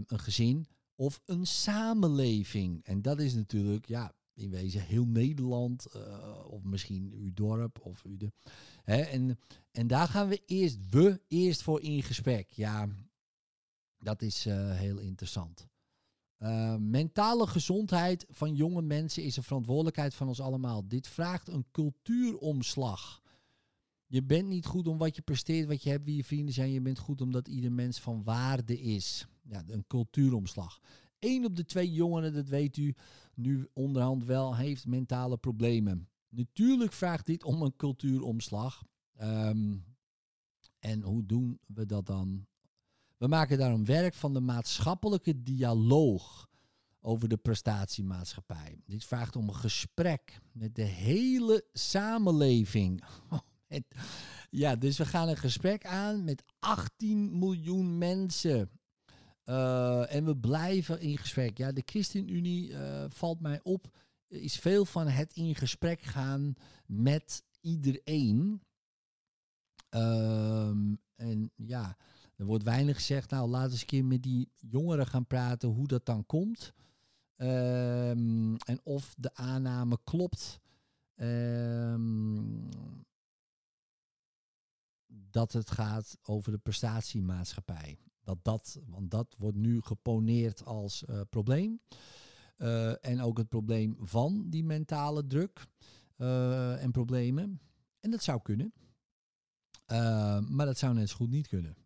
een 0.07 0.19
gezin 0.19 0.67
of 0.95 1.21
een 1.25 1.47
samenleving. 1.47 2.85
En 2.85 3.03
dat 3.03 3.21
is 3.21 3.35
natuurlijk, 3.35 3.87
ja, 3.87 4.13
in 4.35 4.51
wezen 4.51 4.81
heel 4.81 5.07
Nederland, 5.07 5.87
uh, 5.97 6.45
of 6.47 6.63
misschien 6.63 7.13
uw 7.15 7.31
dorp, 7.35 7.81
of 7.83 8.05
u 8.05 8.17
de. 8.17 8.33
Hè, 8.83 9.01
en, 9.01 9.39
en 9.71 9.87
daar 9.87 10.09
gaan 10.09 10.29
we 10.29 10.43
eerst, 10.47 10.79
we 10.91 11.21
eerst 11.29 11.63
voor 11.63 11.81
in 11.81 12.03
gesprek. 12.03 12.51
Ja, 12.51 12.89
dat 13.99 14.23
is 14.23 14.47
uh, 14.47 14.77
heel 14.77 14.99
interessant. 14.99 15.67
Uh, 16.39 16.77
mentale 16.77 17.47
gezondheid 17.47 18.27
van 18.31 18.55
jonge 18.55 18.83
mensen 18.83 19.23
is 19.23 19.37
een 19.37 19.43
verantwoordelijkheid 19.43 20.15
van 20.15 20.29
ons 20.29 20.41
allemaal. 20.41 20.89
Dit 20.89 21.09
vraagt 21.09 21.49
een 21.49 21.67
cultuuromslag. 21.71 23.23
Je 24.07 24.23
bent 24.23 24.49
niet 24.49 24.67
goed 24.67 24.89
om 24.89 24.99
wat 24.99 25.17
je 25.17 25.23
presteert, 25.23 25.69
wat 25.69 25.83
je 25.83 25.91
hebt, 25.91 26.05
wie 26.05 26.17
je 26.17 26.25
vrienden 26.25 26.55
zijn. 26.55 26.71
Je 26.71 26.81
bent 26.81 26.99
goed 26.99 27.21
omdat 27.21 27.49
ieder 27.49 27.73
mens 27.73 28.01
van 28.01 28.23
waarde 28.23 28.81
is 28.81 29.27
ja, 29.43 29.63
een 29.67 29.87
cultuuromslag. 29.87 30.81
Eén 31.19 31.45
op 31.45 31.57
de 31.57 31.65
twee 31.65 31.93
jongeren, 31.93 32.33
dat 32.33 32.49
weet 32.49 32.77
u 32.77 32.95
nu 33.35 33.69
onderhand 33.73 34.25
wel, 34.25 34.57
heeft 34.57 34.87
mentale 34.87 35.37
problemen. 35.37 36.09
Natuurlijk 36.29 36.93
vraagt 36.93 37.27
dit 37.27 37.45
om 37.45 37.63
een 37.63 37.77
cultuuromslag. 37.77 38.85
Um, 39.21 39.85
en 40.79 41.03
hoe 41.03 41.27
doen 41.27 41.61
we 41.67 41.87
dat 41.87 42.07
dan? 42.07 42.47
We 43.17 43.27
maken 43.27 43.59
daarom 43.59 43.85
werk 43.85 44.15
van 44.15 44.35
de 44.35 44.41
maatschappelijke 44.41 45.43
dialoog 45.43 46.49
over 47.01 47.29
de 47.29 47.37
prestatiemaatschappij. 47.37 48.81
Dit 48.87 49.05
vraagt 49.05 49.37
om 49.37 49.49
een 49.49 49.55
gesprek 49.55 50.41
met 50.53 50.75
de 50.75 50.83
hele 50.83 51.67
samenleving. 51.73 53.05
ja, 54.51 54.77
dus 54.77 54.99
we 54.99 55.07
gaan 55.07 55.29
een 55.29 55.37
gesprek 55.37 55.87
aan 55.87 56.25
met 56.25 56.43
18 56.59 57.39
miljoen 57.39 57.99
mensen 57.99 58.71
uh, 59.45 60.15
en 60.15 60.25
we 60.25 60.37
blijven 60.37 61.01
in 61.01 61.19
gesprek. 61.19 61.59
Ja, 61.59 61.73
de 61.73 61.83
ChristenUnie 61.87 62.71
uh, 62.71 63.05
valt 63.09 63.41
mij 63.41 63.61
op, 63.63 63.97
is 64.29 64.57
veel 64.57 64.85
van 64.85 65.07
het 65.09 65.33
in 65.33 65.55
gesprek 65.55 66.01
gaan 66.01 66.55
met 66.87 67.45
iedereen. 67.61 68.63
Um, 69.91 71.01
en 71.17 71.51
ja, 71.57 71.97
er 72.37 72.45
wordt 72.45 72.65
weinig 72.65 72.97
gezegd, 72.97 73.31
nou 73.31 73.49
laten 73.49 73.67
we 73.67 73.73
eens 73.73 73.81
een 73.81 73.87
keer 73.87 74.05
met 74.05 74.23
die 74.23 74.49
jongeren 74.59 75.07
gaan 75.07 75.27
praten 75.27 75.69
hoe 75.69 75.87
dat 75.87 76.07
dan 76.07 76.27
komt. 76.27 76.73
Um, 77.37 78.57
en 78.57 78.81
of 78.83 79.15
de 79.19 79.35
aanname 79.35 79.99
klopt. 80.05 80.61
Um, 81.17 82.69
dat 85.07 85.53
het 85.53 85.71
gaat 85.71 86.19
over 86.23 86.53
de 86.53 86.59
prestatiemaatschappij. 86.59 87.99
Dat 88.25 88.39
dat, 88.43 88.81
want 88.89 89.11
dat 89.11 89.37
wordt 89.39 89.57
nu 89.57 89.81
geponeerd 89.81 90.65
als 90.65 91.05
uh, 91.11 91.21
probleem. 91.31 91.81
Uh, 92.59 93.05
en 93.05 93.21
ook 93.21 93.39
het 93.39 93.49
probleem 93.49 93.97
van 94.01 94.51
die 94.51 94.65
mentale 94.65 95.27
druk 95.27 95.67
uh, 96.17 96.83
en 96.83 96.91
problemen. 96.91 97.61
En 98.01 98.11
dat 98.11 98.23
zou 98.23 98.43
kunnen. 98.43 98.73
maar 100.49 100.67
dat 100.67 100.79
zou 100.79 100.95
net 100.95 101.09
zo 101.09 101.17
goed 101.17 101.31
niet 101.31 101.49
kunnen. 101.49 101.77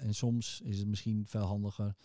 en 0.00 0.14
soms 0.14 0.60
is 0.60 0.78
het 0.78 0.86
misschien 0.86 1.26
veel 1.26 1.44
handiger 1.44 1.96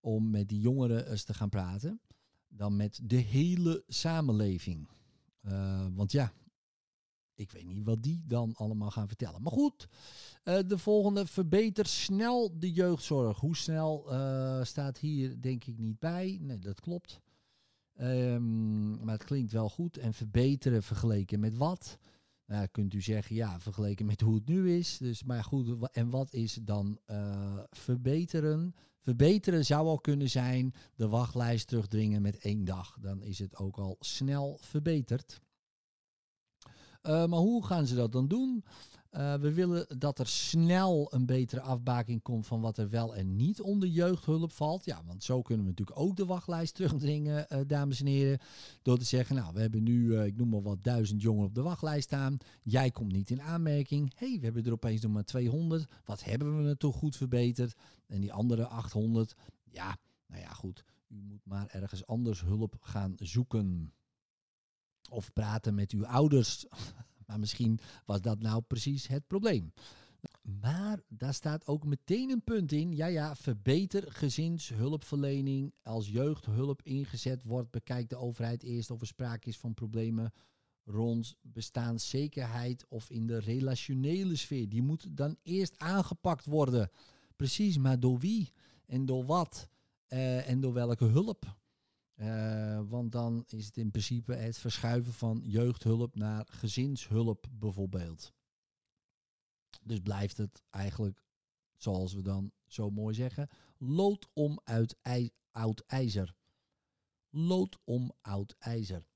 om 0.00 0.30
met 0.30 0.48
die 0.48 0.60
jongeren 0.60 1.10
eens 1.10 1.24
te 1.24 1.34
gaan 1.34 1.48
praten 1.48 2.00
dan 2.48 2.76
met 2.76 3.00
de 3.02 3.16
hele 3.16 3.84
samenleving. 3.86 4.88
want 5.94 6.12
ja, 6.12 6.32
ik 7.34 7.50
weet 7.50 7.66
niet 7.66 7.84
wat 7.84 8.02
die 8.02 8.22
dan 8.26 8.54
allemaal 8.54 8.90
gaan 8.90 9.08
vertellen. 9.08 9.42
Maar 9.42 9.52
goed, 9.52 9.88
uh, 10.44 10.58
de 10.66 10.78
volgende. 10.78 11.26
Verbeter 11.26 11.86
snel 11.86 12.58
de 12.58 12.72
jeugdzorg. 12.72 13.40
Hoe 13.40 13.56
snel 13.56 14.12
uh, 14.12 14.64
staat 14.64 14.98
hier 14.98 15.40
denk 15.40 15.64
ik 15.64 15.78
niet 15.78 15.98
bij. 15.98 16.38
Nee, 16.40 16.58
dat 16.58 16.80
klopt. 16.80 17.20
Um, 18.00 19.04
maar 19.04 19.14
het 19.14 19.24
klinkt 19.24 19.52
wel 19.52 19.68
goed. 19.68 19.96
En 19.96 20.14
verbeteren 20.14 20.82
vergeleken 20.82 21.40
met 21.40 21.56
wat? 21.56 21.98
Nou, 22.46 22.66
kunt 22.66 22.94
u 22.94 23.00
zeggen, 23.00 23.36
ja, 23.36 23.60
vergeleken 23.60 24.06
met 24.06 24.20
hoe 24.20 24.34
het 24.34 24.46
nu 24.46 24.76
is. 24.76 24.98
Dus, 24.98 25.22
maar 25.22 25.44
goed, 25.44 25.90
en 25.92 26.10
wat 26.10 26.32
is 26.32 26.58
dan 26.62 26.98
uh, 27.06 27.58
verbeteren? 27.70 28.74
Verbeteren 28.98 29.64
zou 29.64 29.86
al 29.86 30.00
kunnen 30.00 30.30
zijn 30.30 30.74
de 30.94 31.08
wachtlijst 31.08 31.66
terugdringen 31.66 32.22
met 32.22 32.38
één 32.38 32.64
dag. 32.64 32.96
Dan 33.00 33.22
is 33.22 33.38
het 33.38 33.56
ook 33.56 33.78
al 33.78 33.96
snel 34.00 34.58
verbeterd. 34.60 35.40
Uh, 37.02 37.26
maar 37.26 37.38
hoe 37.38 37.66
gaan 37.66 37.86
ze 37.86 37.94
dat 37.94 38.12
dan 38.12 38.28
doen? 38.28 38.64
Uh, 39.12 39.34
we 39.34 39.52
willen 39.52 39.98
dat 39.98 40.18
er 40.18 40.26
snel 40.26 41.14
een 41.14 41.26
betere 41.26 41.60
afbaking 41.60 42.22
komt 42.22 42.46
van 42.46 42.60
wat 42.60 42.78
er 42.78 42.90
wel 42.90 43.16
en 43.16 43.36
niet 43.36 43.60
onder 43.60 43.88
jeugdhulp 43.88 44.52
valt. 44.52 44.84
Ja, 44.84 45.02
want 45.06 45.24
zo 45.24 45.42
kunnen 45.42 45.64
we 45.64 45.70
natuurlijk 45.70 45.98
ook 45.98 46.16
de 46.16 46.24
wachtlijst 46.24 46.74
terugdringen, 46.76 47.46
uh, 47.52 47.58
dames 47.66 48.00
en 48.00 48.06
heren. 48.06 48.38
Door 48.82 48.98
te 48.98 49.04
zeggen, 49.04 49.36
nou, 49.36 49.54
we 49.54 49.60
hebben 49.60 49.82
nu, 49.82 50.20
ik 50.20 50.36
noem 50.36 50.48
maar 50.48 50.62
wat, 50.62 50.82
duizend 50.82 51.22
jongeren 51.22 51.48
op 51.48 51.54
de 51.54 51.62
wachtlijst 51.62 52.04
staan. 52.04 52.36
Jij 52.62 52.90
komt 52.90 53.12
niet 53.12 53.30
in 53.30 53.42
aanmerking. 53.42 54.12
hey, 54.16 54.36
we 54.38 54.44
hebben 54.44 54.64
er 54.64 54.72
opeens 54.72 55.02
nog 55.02 55.12
maar 55.12 55.24
200. 55.24 55.86
Wat 56.04 56.24
hebben 56.24 56.62
we 56.62 56.68
er 56.68 56.76
toch 56.76 56.96
goed 56.96 57.16
verbeterd? 57.16 57.74
En 58.06 58.20
die 58.20 58.32
andere 58.32 58.66
800, 58.66 59.34
ja, 59.70 59.96
nou 60.26 60.42
ja, 60.42 60.48
goed. 60.48 60.84
U 61.08 61.22
moet 61.22 61.44
maar 61.44 61.66
ergens 61.68 62.06
anders 62.06 62.42
hulp 62.42 62.76
gaan 62.80 63.14
zoeken. 63.16 63.92
Of 65.12 65.32
praten 65.32 65.74
met 65.74 65.90
uw 65.92 66.06
ouders. 66.06 66.66
maar 67.26 67.38
misschien 67.38 67.78
was 68.04 68.20
dat 68.20 68.40
nou 68.40 68.62
precies 68.62 69.06
het 69.06 69.26
probleem. 69.26 69.72
Maar 70.60 71.00
daar 71.08 71.34
staat 71.34 71.66
ook 71.66 71.84
meteen 71.84 72.30
een 72.30 72.44
punt 72.44 72.72
in. 72.72 72.96
Ja, 72.96 73.06
ja, 73.06 73.36
verbeter 73.36 74.12
gezinshulpverlening. 74.12 75.72
Als 75.82 76.08
jeugdhulp 76.08 76.82
ingezet 76.82 77.44
wordt, 77.44 77.70
bekijkt 77.70 78.10
de 78.10 78.16
overheid 78.16 78.62
eerst 78.62 78.90
of 78.90 79.00
er 79.00 79.06
sprake 79.06 79.48
is 79.48 79.58
van 79.58 79.74
problemen 79.74 80.32
rond 80.84 81.36
bestaanszekerheid 81.40 82.84
of 82.88 83.10
in 83.10 83.26
de 83.26 83.38
relationele 83.38 84.36
sfeer. 84.36 84.68
Die 84.68 84.82
moet 84.82 85.16
dan 85.16 85.36
eerst 85.42 85.78
aangepakt 85.78 86.44
worden. 86.44 86.90
Precies, 87.36 87.78
maar 87.78 88.00
door 88.00 88.18
wie 88.18 88.52
en 88.86 89.06
door 89.06 89.24
wat 89.24 89.68
uh, 90.08 90.48
en 90.48 90.60
door 90.60 90.72
welke 90.72 91.04
hulp? 91.04 91.56
Uh, 92.14 92.80
want 92.88 93.12
dan 93.12 93.44
is 93.46 93.66
het 93.66 93.76
in 93.76 93.90
principe 93.90 94.34
het 94.34 94.58
verschuiven 94.58 95.12
van 95.12 95.40
jeugdhulp 95.44 96.14
naar 96.14 96.46
gezinshulp 96.48 97.46
bijvoorbeeld. 97.52 98.32
Dus 99.82 100.00
blijft 100.00 100.36
het 100.36 100.62
eigenlijk, 100.70 101.24
zoals 101.76 102.14
we 102.14 102.22
dan 102.22 102.52
zo 102.66 102.90
mooi 102.90 103.14
zeggen, 103.14 103.48
lood 103.78 104.28
om 104.32 104.60
uit 104.62 104.96
oud 105.50 105.82
ijzer. 105.86 106.34
Lood 107.30 107.78
om 107.84 108.12
oud 108.20 108.56
ijzer. 108.58 109.06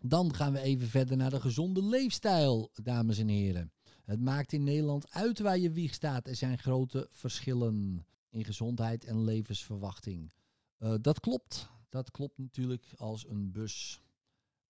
Dan 0.00 0.34
gaan 0.34 0.52
we 0.52 0.60
even 0.60 0.88
verder 0.88 1.16
naar 1.16 1.30
de 1.30 1.40
gezonde 1.40 1.82
leefstijl, 1.82 2.70
dames 2.74 3.18
en 3.18 3.28
heren. 3.28 3.72
Het 4.04 4.20
maakt 4.20 4.52
in 4.52 4.64
Nederland 4.64 5.10
uit 5.10 5.38
waar 5.38 5.58
je 5.58 5.70
wieg 5.70 5.94
staat. 5.94 6.28
Er 6.28 6.36
zijn 6.36 6.58
grote 6.58 7.06
verschillen 7.10 8.06
in 8.30 8.44
gezondheid 8.44 9.04
en 9.04 9.24
levensverwachting. 9.24 10.32
Uh, 10.78 10.94
dat 11.00 11.20
klopt. 11.20 11.70
Dat 11.96 12.10
klopt 12.10 12.38
natuurlijk 12.38 12.84
als 12.96 13.28
een 13.28 13.52
bus. 13.52 14.02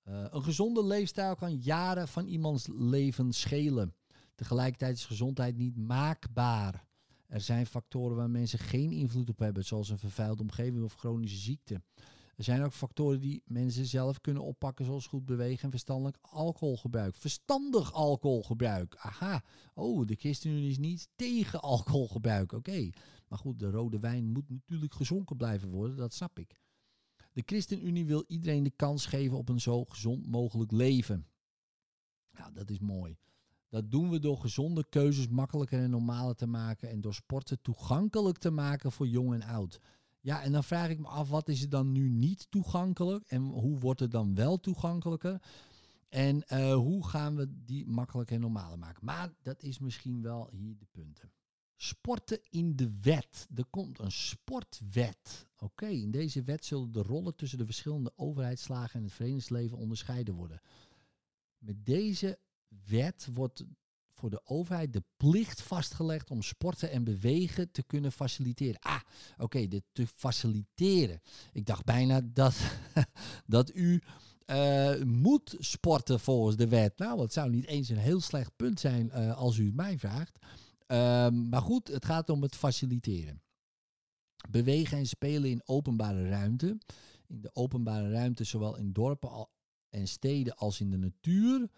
Uh, 0.09 0.25
een 0.31 0.43
gezonde 0.43 0.85
leefstijl 0.85 1.35
kan 1.35 1.57
jaren 1.57 2.09
van 2.09 2.27
iemands 2.27 2.67
leven 2.67 3.33
schelen. 3.33 3.95
Tegelijkertijd 4.35 4.97
is 4.97 5.05
gezondheid 5.05 5.57
niet 5.57 5.77
maakbaar. 5.77 6.87
Er 7.27 7.41
zijn 7.41 7.67
factoren 7.67 8.17
waar 8.17 8.31
mensen 8.31 8.59
geen 8.59 8.93
invloed 8.93 9.29
op 9.29 9.39
hebben, 9.39 9.65
zoals 9.65 9.89
een 9.89 9.99
vervuilde 9.99 10.43
omgeving 10.43 10.85
of 10.85 10.95
chronische 10.95 11.39
ziekte. 11.39 11.83
Er 12.37 12.45
zijn 12.45 12.63
ook 12.63 12.73
factoren 12.73 13.21
die 13.21 13.43
mensen 13.45 13.87
zelf 13.87 14.21
kunnen 14.21 14.43
oppakken, 14.43 14.85
zoals 14.85 15.07
goed 15.07 15.27
bewegen 15.27 15.65
en 15.65 15.71
verstandelijk 15.71 16.19
alcoholgebruik. 16.21 17.15
Verstandig 17.15 17.93
alcoholgebruik. 17.93 18.97
Aha. 18.97 19.43
Oh, 19.75 20.07
de 20.07 20.15
ChristenUnie 20.15 20.71
is 20.71 20.79
niet 20.79 21.09
tegen 21.17 21.61
alcoholgebruik. 21.61 22.53
Oké. 22.53 22.91
Maar 23.29 23.39
goed, 23.39 23.59
de 23.59 23.71
rode 23.71 23.99
wijn 23.99 24.33
moet 24.33 24.51
natuurlijk 24.51 24.95
gezonken 24.95 25.37
blijven 25.37 25.69
worden, 25.69 25.97
dat 25.97 26.15
snap 26.15 26.39
ik. 26.39 26.61
De 27.37 27.43
ChristenUnie 27.47 28.07
wil 28.07 28.25
iedereen 28.27 28.63
de 28.63 28.71
kans 28.71 29.07
geven 29.07 29.37
op 29.37 29.49
een 29.49 29.61
zo 29.61 29.85
gezond 29.85 30.27
mogelijk 30.27 30.73
leven. 30.73 31.27
Nou, 32.31 32.53
dat 32.53 32.71
is 32.71 32.79
mooi. 32.79 33.17
Dat 33.69 33.91
doen 33.91 34.11
we 34.11 34.19
door 34.19 34.39
gezonde 34.39 34.85
keuzes 34.89 35.29
makkelijker 35.29 35.81
en 35.81 35.91
normaler 35.91 36.35
te 36.35 36.47
maken 36.47 36.91
en 36.91 37.01
door 37.01 37.15
sporten 37.15 37.61
toegankelijk 37.63 38.39
te 38.39 38.51
maken 38.51 38.93
voor 38.93 39.09
jong 39.09 39.35
en 39.35 39.43
oud. 39.43 39.81
Ja, 40.21 40.43
en 40.43 40.53
dan 40.53 40.65
vraag 40.65 40.89
ik 40.89 40.99
me 40.99 41.07
af, 41.07 41.29
wat 41.29 41.49
is 41.49 41.63
er 41.63 41.69
dan 41.69 41.93
nu 41.93 42.09
niet 42.09 42.47
toegankelijk 42.51 43.25
en 43.27 43.43
hoe 43.43 43.79
wordt 43.79 44.01
het 44.01 44.11
dan 44.11 44.35
wel 44.35 44.61
toegankelijker? 44.61 45.43
En 46.09 46.45
uh, 46.53 46.75
hoe 46.75 47.07
gaan 47.07 47.37
we 47.37 47.65
die 47.65 47.87
makkelijker 47.87 48.35
en 48.35 48.41
normaler 48.41 48.79
maken? 48.79 49.05
Maar 49.05 49.33
dat 49.43 49.63
is 49.63 49.79
misschien 49.79 50.23
wel 50.23 50.49
hier 50.51 50.77
de 50.79 50.87
punten. 50.91 51.33
Sporten 51.77 52.41
in 52.51 52.77
de 52.77 52.91
wet. 53.03 53.49
Er 53.55 53.67
komt 53.71 53.99
een 53.99 54.13
sportwet. 54.13 55.47
Oké, 55.59 55.87
in 55.87 56.11
deze 56.11 56.43
wet 56.43 56.65
zullen 56.65 56.93
de 56.93 57.03
rollen 57.03 57.37
tussen 57.37 57.59
de 57.59 57.65
verschillende 57.65 58.13
overheidslagen 58.17 58.99
en 58.99 59.03
het 59.03 59.13
verenigingsleven 59.13 59.79
onderscheiden 59.79 60.35
worden. 60.35 60.61
Met 61.59 61.87
deze 61.87 62.39
wet 62.87 63.29
wordt 63.33 63.65
voor 64.17 64.31
de 64.31 64.41
overheid 64.45 64.93
de 64.93 65.03
plicht 65.17 65.63
vastgelegd 65.63 66.31
om 66.31 66.43
sporten 66.43 66.91
en 66.91 67.05
bewegen 67.05 67.71
te 67.71 67.83
kunnen 67.83 68.13
faciliteren. 68.13 68.81
Ah, 68.81 69.01
oké, 69.39 69.69
dit 69.69 69.83
te 69.93 70.07
faciliteren. 70.07 71.21
Ik 71.53 71.67
dacht 71.67 71.85
bijna 71.85 72.21
dat, 72.21 72.57
dat 73.47 73.75
u 73.75 74.03
uh, 74.47 75.03
moet 75.03 75.57
sporten 75.59 76.21
volgens 76.21 76.57
de 76.57 76.69
wet. 76.69 76.99
Nou, 76.99 77.21
het 77.21 77.33
zou 77.33 77.51
niet 77.51 77.67
eens 77.67 77.89
een 77.89 77.97
heel 77.97 78.21
slecht 78.21 78.57
punt 78.57 78.81
zijn 78.81 79.11
uh, 79.15 79.37
als 79.37 79.57
u 79.57 79.73
mij 79.75 79.99
vraagt. 79.99 80.39
Um, 80.87 81.49
maar 81.49 81.63
goed, 81.63 81.89
het 81.89 82.05
gaat 82.05 82.31
om 82.31 82.43
het 82.43 82.57
faciliteren. 82.57 83.43
Bewegen 84.51 84.99
en 84.99 85.07
spelen 85.07 85.51
in 85.51 85.63
openbare 85.65 86.29
ruimte. 86.29 86.79
In 87.27 87.41
de 87.41 87.51
openbare 87.53 88.11
ruimte, 88.11 88.45
zowel 88.45 88.77
in 88.77 88.93
dorpen 88.93 89.49
en 89.89 90.09
steden 90.09 90.57
als 90.57 90.81
in 90.81 90.91
de 90.91 90.97
natuur, 90.97 91.71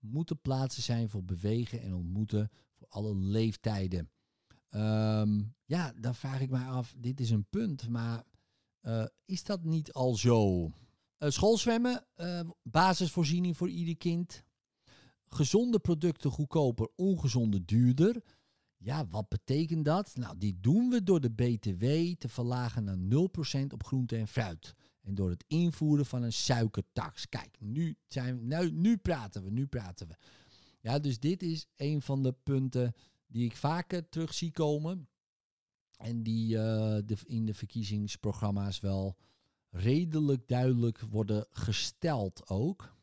moeten 0.00 0.40
plaatsen 0.40 0.82
zijn 0.82 1.08
voor 1.08 1.24
bewegen 1.24 1.82
en 1.82 1.94
ontmoeten 1.94 2.50
voor 2.74 2.88
alle 2.88 3.16
leeftijden. 3.16 4.10
Um, 4.70 5.54
ja, 5.64 5.92
dan 5.96 6.14
vraag 6.14 6.40
ik 6.40 6.50
mij 6.50 6.66
af, 6.66 6.94
dit 6.98 7.20
is 7.20 7.30
een 7.30 7.46
punt, 7.50 7.88
maar 7.88 8.24
uh, 8.82 9.06
is 9.24 9.44
dat 9.44 9.64
niet 9.64 9.92
al 9.92 10.14
zo? 10.14 10.64
Uh, 10.64 10.70
schoolzwemmen, 11.30 12.06
uh, 12.16 12.40
basisvoorziening 12.62 13.56
voor 13.56 13.68
ieder 13.68 13.96
kind. 13.96 14.44
Gezonde 15.26 15.78
producten 15.78 16.30
goedkoper, 16.30 16.88
ongezonde 16.96 17.64
duurder. 17.64 18.22
Ja, 18.84 19.06
wat 19.06 19.28
betekent 19.28 19.84
dat? 19.84 20.16
Nou, 20.16 20.38
die 20.38 20.60
doen 20.60 20.88
we 20.88 21.02
door 21.02 21.20
de 21.20 21.30
BTW 21.30 21.84
te 22.18 22.28
verlagen 22.28 22.84
naar 22.84 22.96
0% 23.62 23.66
op 23.72 23.84
groente 23.84 24.16
en 24.16 24.28
fruit. 24.28 24.74
En 25.02 25.14
door 25.14 25.30
het 25.30 25.44
invoeren 25.48 26.06
van 26.06 26.22
een 26.22 26.32
suikertax. 26.32 27.28
Kijk, 27.28 27.56
nu, 27.58 27.96
zijn, 28.06 28.46
nou, 28.46 28.70
nu 28.70 28.96
praten 28.96 29.44
we, 29.44 29.50
nu 29.50 29.66
praten 29.66 30.08
we. 30.08 30.14
Ja, 30.80 30.98
dus 30.98 31.18
dit 31.18 31.42
is 31.42 31.66
een 31.76 32.02
van 32.02 32.22
de 32.22 32.32
punten 32.32 32.92
die 33.26 33.44
ik 33.44 33.56
vaker 33.56 34.08
terug 34.08 34.34
zie 34.34 34.50
komen. 34.50 35.08
En 35.96 36.22
die 36.22 36.54
uh, 36.54 36.60
de, 37.04 37.16
in 37.26 37.46
de 37.46 37.54
verkiezingsprogramma's 37.54 38.80
wel 38.80 39.16
redelijk 39.70 40.48
duidelijk 40.48 41.00
worden 41.00 41.46
gesteld 41.50 42.48
ook 42.48 42.94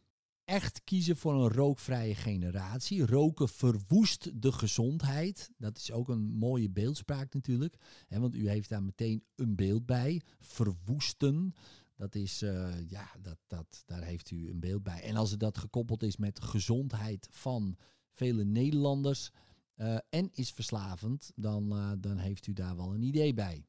echt 0.45 0.83
kiezen 0.83 1.17
voor 1.17 1.33
een 1.33 1.51
rookvrije 1.51 2.15
generatie. 2.15 3.05
Roken 3.05 3.49
verwoest 3.49 4.41
de 4.41 4.51
gezondheid. 4.51 5.51
Dat 5.57 5.77
is 5.77 5.91
ook 5.91 6.09
een 6.09 6.33
mooie 6.33 6.69
beeldspraak 6.69 7.33
natuurlijk. 7.33 7.75
Want 8.07 8.35
u 8.35 8.49
heeft 8.49 8.69
daar 8.69 8.83
meteen 8.83 9.23
een 9.35 9.55
beeld 9.55 9.85
bij. 9.85 10.21
Verwoesten. 10.39 11.53
Dat 11.95 12.15
is, 12.15 12.43
uh, 12.43 12.89
ja, 12.89 13.11
dat, 13.21 13.37
dat, 13.47 13.83
daar 13.85 14.03
heeft 14.03 14.31
u 14.31 14.49
een 14.49 14.59
beeld 14.59 14.83
bij. 14.83 15.01
En 15.01 15.15
als 15.15 15.31
het 15.31 15.39
dat 15.39 15.57
gekoppeld 15.57 16.03
is 16.03 16.17
met 16.17 16.41
gezondheid 16.41 17.27
van 17.31 17.77
vele 18.11 18.43
Nederlanders 18.43 19.31
uh, 19.75 19.97
en 20.09 20.29
is 20.33 20.51
verslavend, 20.51 21.31
dan, 21.35 21.77
uh, 21.77 21.91
dan 21.99 22.17
heeft 22.17 22.47
u 22.47 22.53
daar 22.53 22.75
wel 22.75 22.93
een 22.93 23.01
idee 23.01 23.33
bij. 23.33 23.65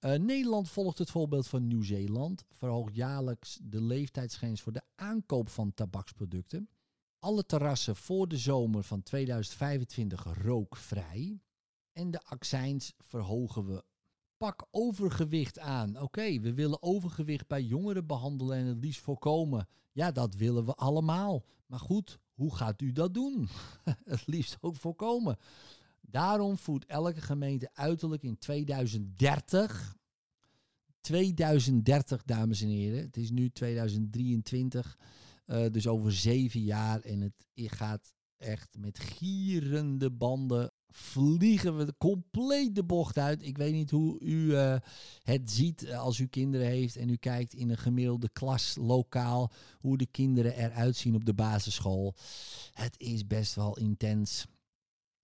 Uh, 0.00 0.14
Nederland 0.14 0.68
volgt 0.68 0.98
het 0.98 1.10
voorbeeld 1.10 1.46
van 1.46 1.66
Nieuw-Zeeland, 1.66 2.44
verhoogt 2.50 2.94
jaarlijks 2.94 3.58
de 3.62 3.82
leeftijdsgrens 3.82 4.60
voor 4.60 4.72
de 4.72 4.82
aankoop 4.94 5.48
van 5.48 5.74
tabaksproducten. 5.74 6.68
Alle 7.18 7.46
terrassen 7.46 7.96
voor 7.96 8.28
de 8.28 8.36
zomer 8.36 8.82
van 8.82 9.02
2025 9.02 10.26
rookvrij. 10.42 11.40
En 11.92 12.10
de 12.10 12.20
accijns 12.22 12.94
verhogen 12.98 13.66
we. 13.66 13.84
Pak 14.36 14.66
overgewicht 14.70 15.58
aan. 15.58 16.00
Oké, 16.00 16.40
we 16.40 16.54
willen 16.54 16.82
overgewicht 16.82 17.46
bij 17.46 17.62
jongeren 17.62 18.06
behandelen 18.06 18.56
en 18.56 18.66
het 18.66 18.80
liefst 18.80 19.00
voorkomen. 19.00 19.68
Ja, 19.92 20.12
dat 20.12 20.34
willen 20.34 20.64
we 20.64 20.74
allemaal. 20.74 21.44
Maar 21.66 21.80
goed, 21.80 22.18
hoe 22.32 22.56
gaat 22.56 22.80
u 22.80 22.92
dat 22.92 23.14
doen? 23.14 23.48
het 24.04 24.26
liefst 24.26 24.56
ook 24.60 24.76
voorkomen. 24.76 25.38
Daarom 26.10 26.58
voert 26.58 26.86
elke 26.86 27.20
gemeente 27.20 27.70
uiterlijk 27.74 28.22
in 28.22 28.38
2030. 28.38 29.96
2030, 31.00 32.22
dames 32.24 32.62
en 32.62 32.68
heren. 32.68 33.00
Het 33.00 33.16
is 33.16 33.30
nu 33.30 33.50
2023. 33.50 34.98
Uh, 35.46 35.66
dus 35.70 35.86
over 35.86 36.12
zeven 36.12 36.60
jaar. 36.60 37.00
En 37.00 37.20
het 37.20 37.46
gaat 37.54 38.14
echt 38.36 38.76
met 38.78 38.98
gierende 38.98 40.10
banden 40.10 40.72
vliegen 40.90 41.76
we 41.76 41.94
compleet 41.98 42.74
de 42.74 42.84
bocht 42.84 43.18
uit. 43.18 43.46
Ik 43.46 43.56
weet 43.56 43.72
niet 43.72 43.90
hoe 43.90 44.20
u 44.20 44.36
uh, 44.36 44.76
het 45.22 45.50
ziet 45.50 45.92
als 45.92 46.18
u 46.18 46.26
kinderen 46.26 46.66
heeft 46.66 46.96
en 46.96 47.08
u 47.08 47.16
kijkt 47.16 47.54
in 47.54 47.70
een 47.70 47.78
gemiddelde 47.78 48.28
klas 48.32 48.76
lokaal 48.80 49.52
hoe 49.78 49.96
de 49.96 50.06
kinderen 50.06 50.56
eruit 50.56 50.96
zien 50.96 51.14
op 51.14 51.24
de 51.24 51.34
basisschool. 51.34 52.14
Het 52.72 52.94
is 52.98 53.26
best 53.26 53.54
wel 53.54 53.78
intens. 53.78 54.46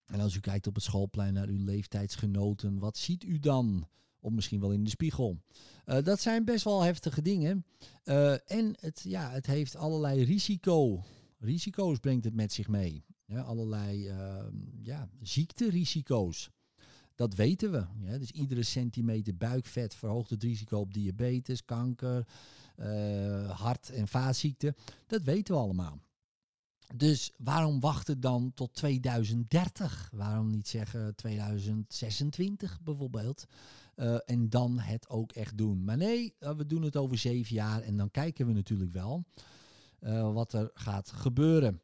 En 0.06 0.20
als 0.20 0.34
u 0.34 0.40
kijkt 0.40 0.66
op 0.66 0.74
het 0.74 0.84
schoolplein 0.84 1.32
naar 1.32 1.48
uw 1.48 1.64
leeftijdsgenoten, 1.64 2.78
wat 2.78 2.96
ziet 2.96 3.24
u 3.24 3.38
dan? 3.38 3.88
Of 4.20 4.32
misschien 4.32 4.60
wel 4.60 4.72
in 4.72 4.84
de 4.84 4.90
spiegel. 4.90 5.40
Uh, 5.86 6.02
dat 6.02 6.20
zijn 6.20 6.44
best 6.44 6.64
wel 6.64 6.82
heftige 6.82 7.22
dingen. 7.22 7.64
Uh, 8.04 8.50
en 8.50 8.76
het, 8.80 9.02
ja, 9.04 9.30
het 9.30 9.46
heeft 9.46 9.76
allerlei 9.76 10.24
risico. 10.24 11.04
Risico's 11.38 11.98
brengt 11.98 12.24
het 12.24 12.34
met 12.34 12.52
zich 12.52 12.68
mee. 12.68 13.04
Ja, 13.24 13.40
allerlei 13.40 14.08
uh, 14.08 14.44
ja, 14.82 15.08
ziekterisico's. 15.22 16.50
Dat 17.14 17.34
weten 17.34 17.70
we. 17.70 17.86
Ja, 18.00 18.18
dus 18.18 18.30
iedere 18.30 18.62
centimeter 18.62 19.36
buikvet 19.36 19.94
verhoogt 19.94 20.30
het 20.30 20.42
risico 20.42 20.78
op 20.78 20.94
diabetes, 20.94 21.64
kanker, 21.64 22.26
uh, 22.76 23.50
hart- 23.60 23.90
en 23.90 24.08
vaatziekten. 24.08 24.74
Dat 25.06 25.22
weten 25.22 25.54
we 25.54 25.60
allemaal. 25.60 26.00
Dus 26.94 27.32
waarom 27.38 27.80
wachten 27.80 28.20
dan 28.20 28.52
tot 28.54 28.74
2030? 28.74 30.10
Waarom 30.12 30.50
niet 30.50 30.68
zeggen 30.68 31.14
2026 31.14 32.80
bijvoorbeeld? 32.82 33.46
Uh, 33.96 34.16
en 34.24 34.48
dan 34.48 34.78
het 34.78 35.08
ook 35.08 35.32
echt 35.32 35.58
doen. 35.58 35.84
Maar 35.84 35.96
nee, 35.96 36.34
uh, 36.40 36.50
we 36.50 36.66
doen 36.66 36.82
het 36.82 36.96
over 36.96 37.18
zeven 37.18 37.54
jaar 37.54 37.82
en 37.82 37.96
dan 37.96 38.10
kijken 38.10 38.46
we 38.46 38.52
natuurlijk 38.52 38.92
wel 38.92 39.24
uh, 40.00 40.32
wat 40.32 40.52
er 40.52 40.70
gaat 40.74 41.10
gebeuren. 41.10 41.80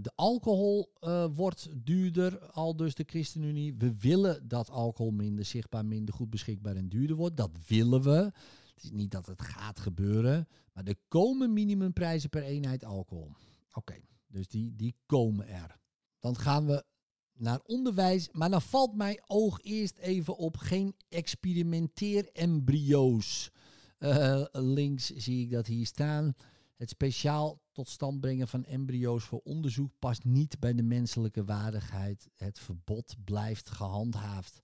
de 0.00 0.12
alcohol 0.14 0.92
wordt 1.34 1.68
duurder, 1.84 2.38
al 2.38 2.76
dus 2.76 2.94
de 2.94 3.04
ChristenUnie. 3.06 3.74
We 3.74 3.96
willen 3.98 4.48
dat 4.48 4.70
alcohol 4.70 5.12
minder 5.12 5.44
zichtbaar, 5.44 5.86
minder 5.86 6.14
goed 6.14 6.30
beschikbaar 6.30 6.76
en 6.76 6.88
duurder 6.88 7.16
wordt. 7.16 7.36
Dat 7.36 7.50
willen 7.66 8.02
we. 8.02 8.32
Het 8.74 8.84
is 8.84 8.90
niet 8.90 9.10
dat 9.10 9.26
het 9.26 9.42
gaat 9.42 9.80
gebeuren, 9.80 10.48
maar 10.72 10.84
er 10.84 10.98
komen 11.08 11.52
minimumprijzen 11.52 12.30
per 12.30 12.42
eenheid 12.42 12.84
alcohol. 12.84 13.30
Oké, 13.76 13.96
dus 14.26 14.48
die, 14.48 14.76
die 14.76 14.94
komen 15.06 15.48
er. 15.48 15.78
Dan 16.18 16.36
gaan 16.36 16.66
we 16.66 16.84
naar 17.32 17.60
onderwijs. 17.62 18.28
Maar 18.32 18.50
dan 18.50 18.62
valt 18.62 18.94
mijn 18.94 19.22
oog 19.26 19.58
eerst 19.62 19.98
even 19.98 20.36
op 20.36 20.56
geen 20.56 20.94
experimenteer-embryo's. 21.08 23.50
Uh, 23.98 24.44
links 24.52 25.06
zie 25.06 25.44
ik 25.44 25.50
dat 25.50 25.66
hier 25.66 25.86
staan. 25.86 26.34
Het 26.76 26.90
speciaal 26.90 27.60
tot 27.72 27.88
stand 27.88 28.20
brengen 28.20 28.48
van 28.48 28.64
embryo's 28.64 29.24
voor 29.24 29.40
onderzoek 29.44 29.92
past 29.98 30.24
niet 30.24 30.58
bij 30.58 30.74
de 30.74 30.82
menselijke 30.82 31.44
waardigheid. 31.44 32.28
Het 32.34 32.58
verbod 32.58 33.14
blijft 33.24 33.70
gehandhaafd. 33.70 34.60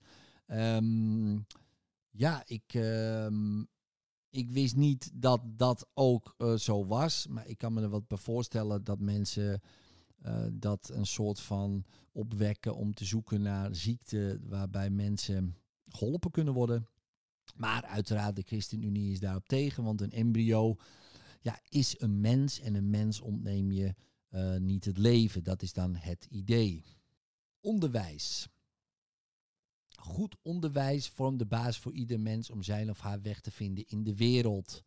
Um, 0.47 1.45
ja, 2.09 2.43
ik, 2.45 2.73
um, 2.73 3.67
ik 4.33 4.51
wist 4.51 4.75
niet 4.75 5.11
dat 5.13 5.41
dat 5.45 5.87
ook 5.93 6.35
uh, 6.37 6.55
zo 6.55 6.85
was. 6.85 7.27
Maar 7.27 7.47
ik 7.47 7.57
kan 7.57 7.73
me 7.73 7.81
er 7.81 7.89
wat 7.89 8.07
bij 8.07 8.17
voorstellen 8.17 8.83
dat 8.83 8.99
mensen 8.99 9.61
uh, 10.25 10.45
dat 10.51 10.89
een 10.93 11.05
soort 11.05 11.39
van 11.39 11.85
opwekken 12.11 12.75
om 12.75 12.93
te 12.93 13.05
zoeken 13.05 13.41
naar 13.41 13.75
ziekten 13.75 14.47
waarbij 14.47 14.89
mensen 14.89 15.55
geholpen 15.87 16.31
kunnen 16.31 16.53
worden. 16.53 16.87
Maar 17.55 17.83
uiteraard, 17.83 18.35
de 18.35 18.41
ChristenUnie 18.41 19.11
is 19.11 19.19
daarop 19.19 19.47
tegen, 19.47 19.83
want 19.83 20.01
een 20.01 20.11
embryo 20.11 20.75
ja, 21.41 21.59
is 21.69 21.99
een 21.99 22.21
mens 22.21 22.59
en 22.59 22.75
een 22.75 22.89
mens 22.89 23.21
ontneem 23.21 23.71
je 23.71 23.95
uh, 24.29 24.57
niet 24.57 24.85
het 24.85 24.97
leven. 24.97 25.43
Dat 25.43 25.61
is 25.61 25.73
dan 25.73 25.95
het 25.95 26.27
idee. 26.29 26.83
Onderwijs. 27.59 28.47
Goed 30.03 30.35
onderwijs 30.41 31.07
vormt 31.07 31.39
de 31.39 31.45
basis 31.45 31.77
voor 31.77 31.93
ieder 31.93 32.19
mens 32.19 32.49
om 32.49 32.63
zijn 32.63 32.89
of 32.89 32.99
haar 32.99 33.21
weg 33.21 33.39
te 33.39 33.51
vinden 33.51 33.83
in 33.87 34.03
de 34.03 34.15
wereld. 34.15 34.83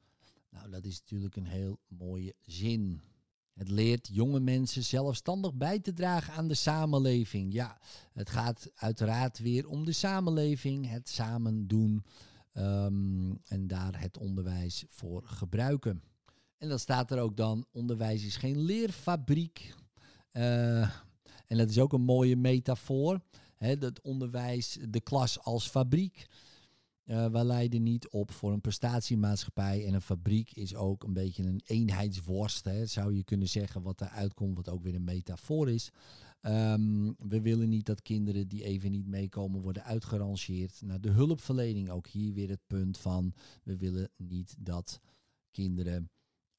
Nou, 0.51 0.71
dat 0.71 0.85
is 0.85 1.01
natuurlijk 1.01 1.37
een 1.37 1.47
heel 1.47 1.79
mooie 1.89 2.35
zin. 2.41 3.01
Het 3.53 3.69
leert 3.69 4.09
jonge 4.13 4.41
mensen 4.41 4.85
zelfstandig 4.85 5.55
bij 5.55 5.79
te 5.79 5.93
dragen 5.93 6.33
aan 6.33 6.49
de 6.49 6.55
samenleving. 6.55 7.53
Ja, 7.53 7.79
het 8.13 8.31
gaat 8.31 8.71
uiteraard 8.75 9.39
weer 9.39 9.69
om 9.69 9.85
de 9.85 9.93
samenleving, 9.93 10.89
het 10.89 11.09
samen 11.09 11.67
doen 11.67 12.05
um, 12.55 13.39
en 13.45 13.67
daar 13.67 14.01
het 14.01 14.19
onderwijs 14.19 14.85
voor 14.89 15.23
gebruiken. 15.25 16.03
En 16.59 16.69
dan 16.69 16.79
staat 16.79 17.11
er 17.11 17.19
ook 17.19 17.37
dan, 17.37 17.67
onderwijs 17.73 18.25
is 18.25 18.37
geen 18.37 18.59
leerfabriek. 18.59 19.75
Uh, 20.33 20.81
en 21.47 21.57
dat 21.57 21.71
is 21.71 21.79
ook 21.79 21.93
een 21.93 22.05
mooie 22.05 22.37
metafoor. 22.37 23.21
Hè, 23.57 23.79
dat 23.79 24.01
onderwijs, 24.01 24.79
de 24.89 25.01
klas 25.01 25.41
als 25.41 25.69
fabriek. 25.69 26.27
Uh, 27.05 27.31
wij 27.31 27.45
leiden 27.45 27.83
niet 27.83 28.09
op 28.09 28.31
voor 28.31 28.53
een 28.53 28.61
prestatiemaatschappij. 28.61 29.87
En 29.87 29.95
een 29.95 30.01
fabriek 30.01 30.53
is 30.53 30.75
ook 30.75 31.05
een 31.05 31.13
beetje 31.13 31.43
een 31.43 31.61
eenheidsworst. 31.67 32.65
Hè, 32.65 32.87
zou 32.87 33.15
je 33.15 33.25
kunnen 33.25 33.49
zeggen 33.49 33.83
wat 33.83 34.01
eruit 34.01 34.35
komt, 34.35 34.57
wat 34.57 34.69
ook 34.69 34.83
weer 34.83 34.95
een 34.95 35.05
metafoor 35.05 35.71
is. 35.71 35.91
Um, 36.43 37.17
we 37.19 37.41
willen 37.41 37.69
niet 37.69 37.87
dat 37.87 38.03
kinderen 38.03 38.49
die 38.49 38.65
even 38.65 38.91
niet 38.91 39.07
meekomen 39.07 39.61
worden 39.61 39.85
uitgerangeerd 39.85 40.81
naar 40.85 41.01
de 41.01 41.11
hulpverlening. 41.11 41.91
Ook 41.91 42.07
hier 42.07 42.33
weer 42.33 42.49
het 42.49 42.67
punt 42.67 42.99
van 42.99 43.35
we 43.63 43.77
willen 43.77 44.11
niet 44.17 44.55
dat 44.59 45.01
kinderen 45.51 46.11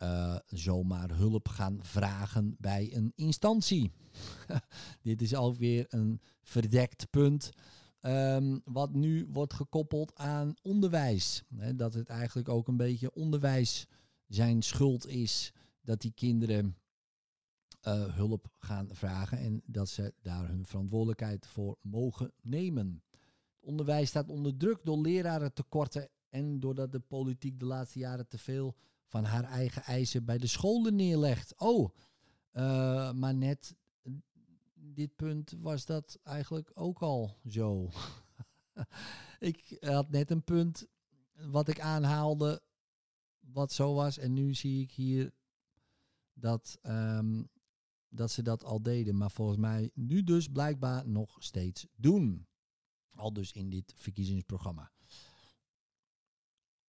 uh, 0.04 0.36
zomaar 0.46 1.10
hulp 1.10 1.48
gaan 1.48 1.80
vragen 1.82 2.56
bij 2.60 2.96
een 2.96 3.12
instantie. 3.16 3.92
Dit 5.02 5.22
is 5.22 5.36
alweer 5.36 5.86
een 5.90 6.22
verdekt 6.42 7.10
punt. 7.10 7.50
Um, 8.02 8.62
wat 8.64 8.94
nu 8.94 9.28
wordt 9.32 9.54
gekoppeld 9.54 10.16
aan 10.16 10.54
onderwijs. 10.62 11.44
Dat 11.76 11.94
het 11.94 12.10
eigenlijk 12.10 12.50
ook 12.50 12.68
een 12.68 12.78
beetje 12.78 13.14
onderwijs 13.14 13.88
zijn 14.28 14.62
schuld 14.62 15.08
is 15.08 15.54
dat 15.82 16.02
die 16.02 16.12
kinderen 16.12 16.78
uh, 17.88 18.16
hulp 18.16 18.48
gaan 18.58 18.88
vragen 18.92 19.38
en 19.38 19.62
dat 19.66 19.90
ze 19.90 20.14
daar 20.22 20.48
hun 20.48 20.66
verantwoordelijkheid 20.66 21.48
voor 21.48 21.78
mogen 21.82 22.32
nemen. 22.42 23.04
Het 23.12 23.64
onderwijs 23.64 24.10
staat 24.10 24.30
onder 24.30 24.58
druk 24.58 24.80
door 24.84 24.98
leraren 24.98 25.54
tekorten 25.54 26.10
en 26.30 26.60
doordat 26.60 26.92
de 26.92 27.00
politiek 27.00 27.60
de 27.60 27.66
laatste 27.66 28.00
jaren 28.00 28.28
te 28.28 28.38
veel 28.38 28.76
van 29.08 29.24
haar 29.24 29.44
eigen 29.44 29.84
eisen 29.84 30.26
bij 30.26 30.38
de 30.38 30.48
scholen 30.48 30.96
neerlegt. 30.96 31.58
Oh, 31.58 31.90
uh, 32.54 33.12
maar 33.12 33.34
net 33.34 33.76
dit 34.76 35.16
punt 35.16 35.56
was 35.60 35.86
dat 35.86 36.20
eigenlijk 36.24 36.72
ook 36.74 37.00
al 37.00 37.38
zo. 37.50 37.90
ik 39.40 39.78
had 39.80 40.10
net 40.10 40.32
een 40.32 40.44
punt 40.44 40.88
wat 41.34 41.68
ik 41.68 41.80
aanhaalde, 41.80 42.62
wat 43.40 43.72
zo 43.72 43.94
was. 43.94 44.18
En 44.18 44.34
nu 44.34 44.54
zie 44.54 44.82
ik 44.82 44.92
hier 44.92 45.34
dat, 46.34 46.80
um, 46.84 47.50
dat 48.10 48.32
ze 48.32 48.42
dat 48.42 48.64
al 48.64 48.82
deden. 48.82 49.18
Maar 49.18 49.32
volgens 49.32 49.58
mij 49.58 49.92
nu 49.94 50.24
dus 50.24 50.48
blijkbaar 50.48 51.08
nog 51.08 51.36
steeds 51.40 51.88
doen. 51.96 52.48
Al 53.10 53.34
dus 53.34 53.52
in 53.52 53.70
dit 53.70 53.94
verkiezingsprogramma. 53.96 54.92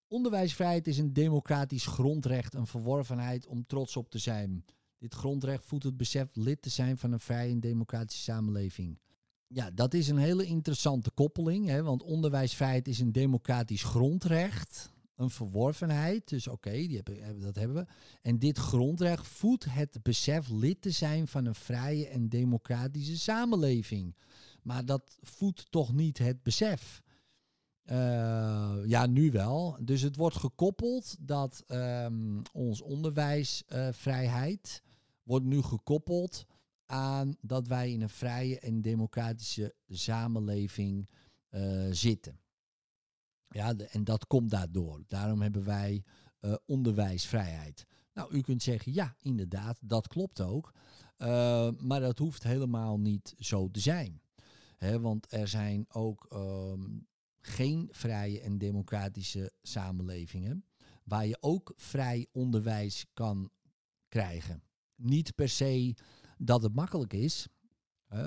Onderwijsvrijheid 0.08 0.86
is 0.86 0.98
een 0.98 1.12
democratisch 1.12 1.86
grondrecht, 1.86 2.54
een 2.54 2.66
verworvenheid 2.66 3.46
om 3.46 3.66
trots 3.66 3.96
op 3.96 4.10
te 4.10 4.18
zijn. 4.18 4.64
Dit 4.98 5.14
grondrecht 5.14 5.64
voedt 5.64 5.84
het 5.84 5.96
besef 5.96 6.28
lid 6.32 6.62
te 6.62 6.70
zijn 6.70 6.98
van 6.98 7.12
een 7.12 7.20
vrije 7.20 7.50
en 7.50 7.60
democratische 7.60 8.22
samenleving. 8.22 8.98
Ja, 9.46 9.70
dat 9.70 9.94
is 9.94 10.08
een 10.08 10.18
hele 10.18 10.44
interessante 10.44 11.10
koppeling, 11.10 11.66
hè, 11.66 11.82
want 11.82 12.02
onderwijsvrijheid 12.02 12.88
is 12.88 12.98
een 12.98 13.12
democratisch 13.12 13.82
grondrecht, 13.82 14.92
een 15.16 15.30
verworvenheid. 15.30 16.28
Dus 16.28 16.48
oké, 16.48 16.68
okay, 16.68 17.02
dat 17.40 17.54
hebben 17.54 17.76
we. 17.76 17.86
En 18.22 18.38
dit 18.38 18.58
grondrecht 18.58 19.26
voedt 19.26 19.64
het 19.70 20.02
besef 20.02 20.48
lid 20.48 20.82
te 20.82 20.90
zijn 20.90 21.28
van 21.28 21.44
een 21.44 21.54
vrije 21.54 22.08
en 22.08 22.28
democratische 22.28 23.18
samenleving. 23.18 24.16
Maar 24.62 24.84
dat 24.84 25.18
voedt 25.20 25.70
toch 25.70 25.92
niet 25.92 26.18
het 26.18 26.42
besef. 26.42 27.02
Uh, 27.90 28.78
ja, 28.86 29.06
nu 29.06 29.30
wel. 29.30 29.78
Dus 29.80 30.00
het 30.00 30.16
wordt 30.16 30.36
gekoppeld 30.36 31.16
dat 31.20 31.64
um, 31.68 32.42
ons 32.52 32.80
onderwijsvrijheid 32.80 34.82
wordt 35.22 35.44
nu 35.44 35.62
gekoppeld 35.62 36.44
aan 36.86 37.36
dat 37.40 37.66
wij 37.66 37.92
in 37.92 38.02
een 38.02 38.08
vrije 38.08 38.58
en 38.58 38.82
democratische 38.82 39.74
samenleving 39.88 41.08
uh, 41.50 41.86
zitten. 41.90 42.40
Ja, 43.48 43.76
en 43.76 44.04
dat 44.04 44.26
komt 44.26 44.50
daardoor. 44.50 45.02
Daarom 45.06 45.42
hebben 45.42 45.64
wij 45.64 46.04
uh, 46.40 46.54
onderwijsvrijheid. 46.66 47.86
Nou, 48.12 48.34
u 48.34 48.40
kunt 48.40 48.62
zeggen, 48.62 48.92
ja, 48.92 49.14
inderdaad, 49.20 49.78
dat 49.82 50.08
klopt 50.08 50.40
ook. 50.40 50.72
Maar 51.78 52.00
dat 52.00 52.18
hoeft 52.18 52.42
helemaal 52.42 52.98
niet 52.98 53.34
zo 53.38 53.70
te 53.70 53.80
zijn. 53.80 54.20
He, 54.76 55.00
want 55.00 55.32
er 55.32 55.48
zijn 55.48 55.84
ook 55.88 56.26
um, 56.32 57.06
geen 57.40 57.88
vrije 57.90 58.40
en 58.40 58.58
democratische 58.58 59.52
samenlevingen 59.62 60.64
waar 61.04 61.26
je 61.26 61.36
ook 61.40 61.72
vrij 61.76 62.26
onderwijs 62.32 63.06
kan 63.14 63.50
krijgen. 64.08 64.62
Niet 64.94 65.34
per 65.34 65.48
se 65.48 65.94
dat 66.38 66.62
het 66.62 66.74
makkelijk 66.74 67.12
is, 67.12 67.48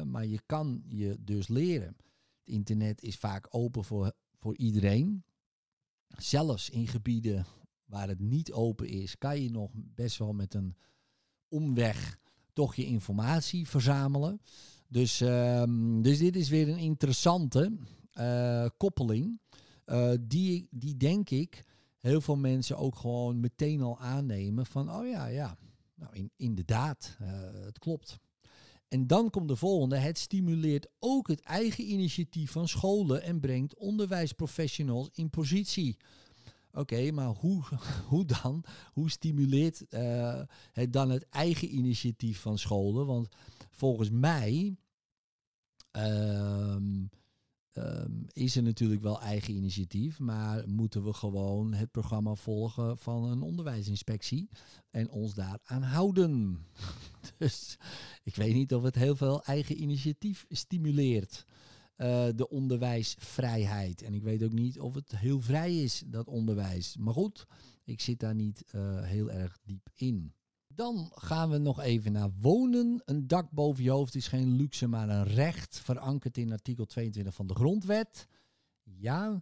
maar 0.03 0.25
je 0.25 0.41
kan 0.45 0.83
je 0.87 1.17
dus 1.19 1.47
leren. 1.47 1.95
Het 2.37 2.53
internet 2.53 3.01
is 3.01 3.15
vaak 3.15 3.47
open 3.49 3.83
voor, 3.83 4.13
voor 4.39 4.57
iedereen. 4.57 5.23
Zelfs 6.07 6.69
in 6.69 6.87
gebieden 6.87 7.45
waar 7.85 8.07
het 8.07 8.19
niet 8.19 8.51
open 8.51 8.87
is, 8.87 9.17
kan 9.17 9.41
je 9.41 9.49
nog 9.49 9.71
best 9.73 10.17
wel 10.17 10.33
met 10.33 10.53
een 10.53 10.75
omweg 11.47 12.19
toch 12.53 12.75
je 12.75 12.85
informatie 12.85 13.67
verzamelen. 13.67 14.41
Dus, 14.87 15.19
um, 15.19 16.01
dus 16.01 16.17
dit 16.17 16.35
is 16.35 16.49
weer 16.49 16.69
een 16.69 16.77
interessante 16.77 17.77
uh, 18.19 18.65
koppeling. 18.77 19.39
Uh, 19.85 20.11
die, 20.21 20.67
die 20.71 20.97
denk 20.97 21.29
ik 21.29 21.63
heel 21.99 22.21
veel 22.21 22.35
mensen 22.35 22.77
ook 22.77 22.95
gewoon 22.95 23.39
meteen 23.39 23.81
al 23.81 23.99
aannemen 23.99 24.65
van, 24.65 24.91
oh 24.91 25.07
ja, 25.07 25.25
ja, 25.25 25.57
nou 25.95 26.15
in, 26.15 26.31
inderdaad, 26.35 27.17
uh, 27.21 27.27
het 27.65 27.79
klopt. 27.79 28.19
En 28.87 29.07
dan 29.07 29.29
komt 29.29 29.47
de 29.47 29.55
volgende. 29.55 29.97
Het 29.97 30.17
stimuleert 30.17 30.87
ook 30.99 31.27
het 31.27 31.41
eigen 31.41 31.91
initiatief 31.91 32.51
van 32.51 32.67
scholen 32.67 33.23
en 33.23 33.39
brengt 33.39 33.75
onderwijsprofessionals 33.75 35.09
in 35.13 35.29
positie. 35.29 35.97
Oké, 36.71 37.11
maar 37.11 37.27
hoe, 37.27 37.63
hoe 38.09 38.25
dan? 38.25 38.63
Hoe 38.93 39.09
stimuleert 39.09 39.85
het 40.71 40.93
dan 40.93 41.09
het 41.09 41.29
eigen 41.29 41.75
initiatief 41.75 42.39
van 42.39 42.57
scholen? 42.57 43.05
Want 43.05 43.27
volgens 43.71 44.09
mij 44.09 44.75
um, 45.91 47.09
um, 47.73 48.25
is 48.31 48.55
er 48.55 48.63
natuurlijk 48.63 49.01
wel 49.01 49.21
eigen 49.21 49.53
initiatief, 49.53 50.19
maar 50.19 50.67
moeten 50.67 51.03
we 51.03 51.13
gewoon 51.13 51.73
het 51.73 51.91
programma 51.91 52.35
volgen 52.35 52.97
van 52.97 53.23
een 53.23 53.41
onderwijsinspectie 53.41 54.49
en 54.89 55.09
ons 55.09 55.33
daaraan 55.33 55.81
houden. 55.81 56.57
dus 57.37 57.77
ik 58.23 58.35
weet 58.35 58.53
niet 58.53 58.73
of 58.73 58.83
het 58.83 58.95
heel 58.95 59.15
veel 59.15 59.43
eigen 59.43 59.81
initiatief 59.81 60.45
stimuleert. 60.49 61.45
Uh, 61.97 62.27
de 62.35 62.49
onderwijsvrijheid. 62.49 64.01
En 64.01 64.13
ik 64.13 64.23
weet 64.23 64.43
ook 64.43 64.51
niet 64.51 64.79
of 64.79 64.93
het 64.93 65.17
heel 65.17 65.41
vrij 65.41 65.83
is, 65.83 66.03
dat 66.05 66.27
onderwijs. 66.27 66.97
Maar 66.97 67.13
goed, 67.13 67.47
ik 67.83 68.01
zit 68.01 68.19
daar 68.19 68.35
niet 68.35 68.63
uh, 68.75 69.01
heel 69.03 69.31
erg 69.31 69.57
diep 69.63 69.89
in. 69.95 70.33
Dan 70.75 71.11
gaan 71.13 71.49
we 71.49 71.57
nog 71.57 71.81
even 71.81 72.11
naar 72.11 72.31
wonen. 72.39 73.01
Een 73.05 73.27
dak 73.27 73.51
boven 73.51 73.83
je 73.83 73.89
hoofd 73.89 74.15
is 74.15 74.27
geen 74.27 74.55
luxe, 74.55 74.87
maar 74.87 75.09
een 75.09 75.23
recht. 75.23 75.79
Verankerd 75.79 76.37
in 76.37 76.51
artikel 76.51 76.85
22 76.85 77.33
van 77.33 77.47
de 77.47 77.53
Grondwet. 77.53 78.27
Ja, 78.83 79.41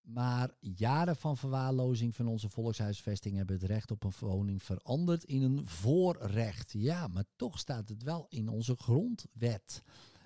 maar 0.00 0.50
jaren 0.60 1.16
van 1.16 1.36
verwaarlozing 1.36 2.14
van 2.14 2.26
onze 2.26 2.48
volkshuisvesting 2.48 3.36
hebben 3.36 3.56
het 3.56 3.64
recht 3.64 3.90
op 3.90 4.04
een 4.04 4.12
woning 4.18 4.62
veranderd 4.62 5.24
in 5.24 5.42
een 5.42 5.66
voorrecht. 5.66 6.72
Ja, 6.72 7.06
maar 7.06 7.24
toch 7.36 7.58
staat 7.58 7.88
het 7.88 8.02
wel 8.02 8.26
in 8.28 8.48
onze 8.48 8.76
grondwet. 8.76 9.82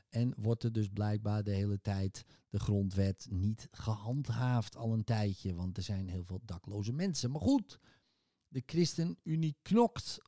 En 0.09 0.35
wordt 0.37 0.63
er 0.63 0.73
dus 0.73 0.89
blijkbaar 0.89 1.43
de 1.43 1.51
hele 1.51 1.81
tijd 1.81 2.25
de 2.49 2.59
grondwet 2.59 3.27
niet 3.31 3.69
gehandhaafd 3.71 4.77
al 4.77 4.93
een 4.93 5.05
tijdje. 5.05 5.55
Want 5.55 5.77
er 5.77 5.83
zijn 5.83 6.09
heel 6.09 6.25
veel 6.25 6.41
dakloze 6.45 6.93
mensen. 6.93 7.31
Maar 7.31 7.41
goed, 7.41 7.79
de 8.51 8.63
ChristenUnie 8.67 9.57
knokt 9.63 10.19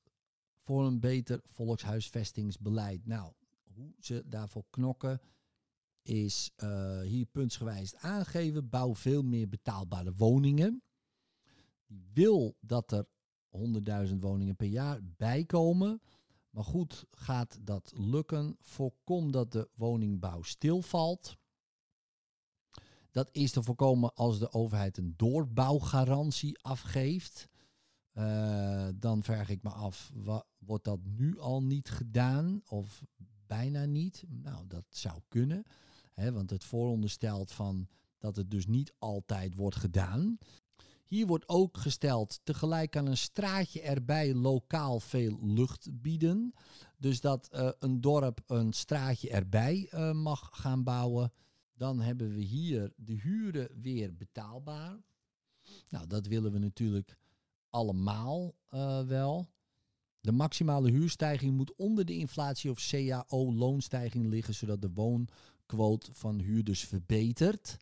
voor 0.61 0.87
een 0.87 1.01
beter 1.01 1.41
volkshuisvestingsbeleid. 1.45 3.07
Nou, 3.07 3.33
hoe 3.75 3.93
ze 3.99 4.23
daarvoor 4.27 4.65
knokken 4.71 5.21
is 6.03 6.51
uh, 6.57 7.01
hier 7.01 7.27
puntsgewijs 7.27 7.95
aangeven. 7.97 8.69
Bouw 8.69 8.95
veel 8.95 9.23
meer 9.23 9.49
betaalbare 9.49 10.13
woningen. 10.17 10.83
Die 11.87 12.05
wil 12.13 12.57
dat 12.61 12.93
er 12.93 13.07
100.000 14.09 14.15
woningen 14.19 14.57
per 14.57 14.67
jaar 14.67 15.01
bijkomen. 15.17 16.01
Maar 16.51 16.65
goed, 16.65 17.05
gaat 17.11 17.59
dat 17.61 17.93
lukken? 17.95 18.57
Voorkom 18.61 19.33
dat 19.33 19.53
de 19.53 19.69
woningbouw 19.75 20.43
stilvalt. 20.43 21.37
Dat 23.11 23.29
is 23.33 23.53
te 23.53 23.63
voorkomen 23.63 24.15
als 24.15 24.39
de 24.39 24.53
overheid 24.53 24.97
een 24.97 25.15
doorbouwgarantie 25.17 26.59
afgeeft. 26.59 27.49
Uh, 28.15 28.89
dan 28.95 29.23
vraag 29.23 29.49
ik 29.49 29.63
me 29.63 29.71
af, 29.71 30.13
wordt 30.59 30.85
dat 30.85 31.01
nu 31.05 31.39
al 31.39 31.63
niet 31.63 31.91
gedaan 31.91 32.63
of 32.67 33.05
bijna 33.47 33.85
niet? 33.85 34.25
Nou, 34.29 34.67
dat 34.67 34.85
zou 34.89 35.21
kunnen, 35.29 35.63
hè, 36.13 36.33
want 36.33 36.51
het 36.51 36.65
vooronderstelt 36.65 37.53
van 37.53 37.89
dat 38.19 38.37
het 38.37 38.51
dus 38.51 38.67
niet 38.67 38.93
altijd 38.99 39.55
wordt 39.55 39.77
gedaan. 39.77 40.39
Hier 41.05 41.27
wordt 41.27 41.49
ook 41.49 41.77
gesteld 41.77 42.41
tegelijk 42.43 42.97
aan 42.97 43.07
een 43.07 43.17
straatje 43.17 43.81
erbij 43.81 44.35
lokaal 44.35 45.01
veel 45.01 45.39
lucht 45.43 45.89
bieden. 45.93 46.53
Dus 46.97 47.21
dat 47.21 47.49
uh, 47.53 47.71
een 47.79 48.01
dorp 48.01 48.41
een 48.47 48.73
straatje 48.73 49.31
erbij 49.31 49.91
uh, 49.95 50.13
mag 50.13 50.49
gaan 50.53 50.83
bouwen. 50.83 51.33
Dan 51.73 52.01
hebben 52.01 52.35
we 52.35 52.41
hier 52.41 52.93
de 52.97 53.13
huren 53.13 53.69
weer 53.81 54.17
betaalbaar. 54.17 55.01
Nou, 55.89 56.07
dat 56.07 56.27
willen 56.27 56.53
we 56.53 56.59
natuurlijk 56.59 57.17
allemaal 57.73 58.55
uh, 58.71 59.01
wel. 59.01 59.49
De 60.21 60.33
maximale 60.33 60.91
huurstijging 60.91 61.57
moet 61.57 61.75
onder 61.77 62.05
de 62.05 62.17
inflatie 62.17 62.71
of 62.71 62.89
CAO-loonstijging 62.91 64.27
liggen, 64.27 64.55
zodat 64.55 64.83
de 64.83 64.91
woonquote 64.93 66.15
van 66.15 66.41
huurders 66.41 66.85
verbetert. 66.85 67.77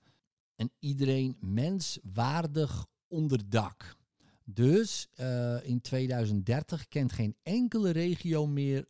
En 0.57 0.73
iedereen 0.79 1.37
menswaardig 1.41 2.87
onderdak. 3.09 3.97
Dus 4.45 5.09
uh, 5.21 5.67
in 5.67 5.81
2030 5.81 6.89
kent 6.89 7.13
geen 7.13 7.37
enkele 7.43 7.91
regio 7.91 8.47
meer 8.47 8.89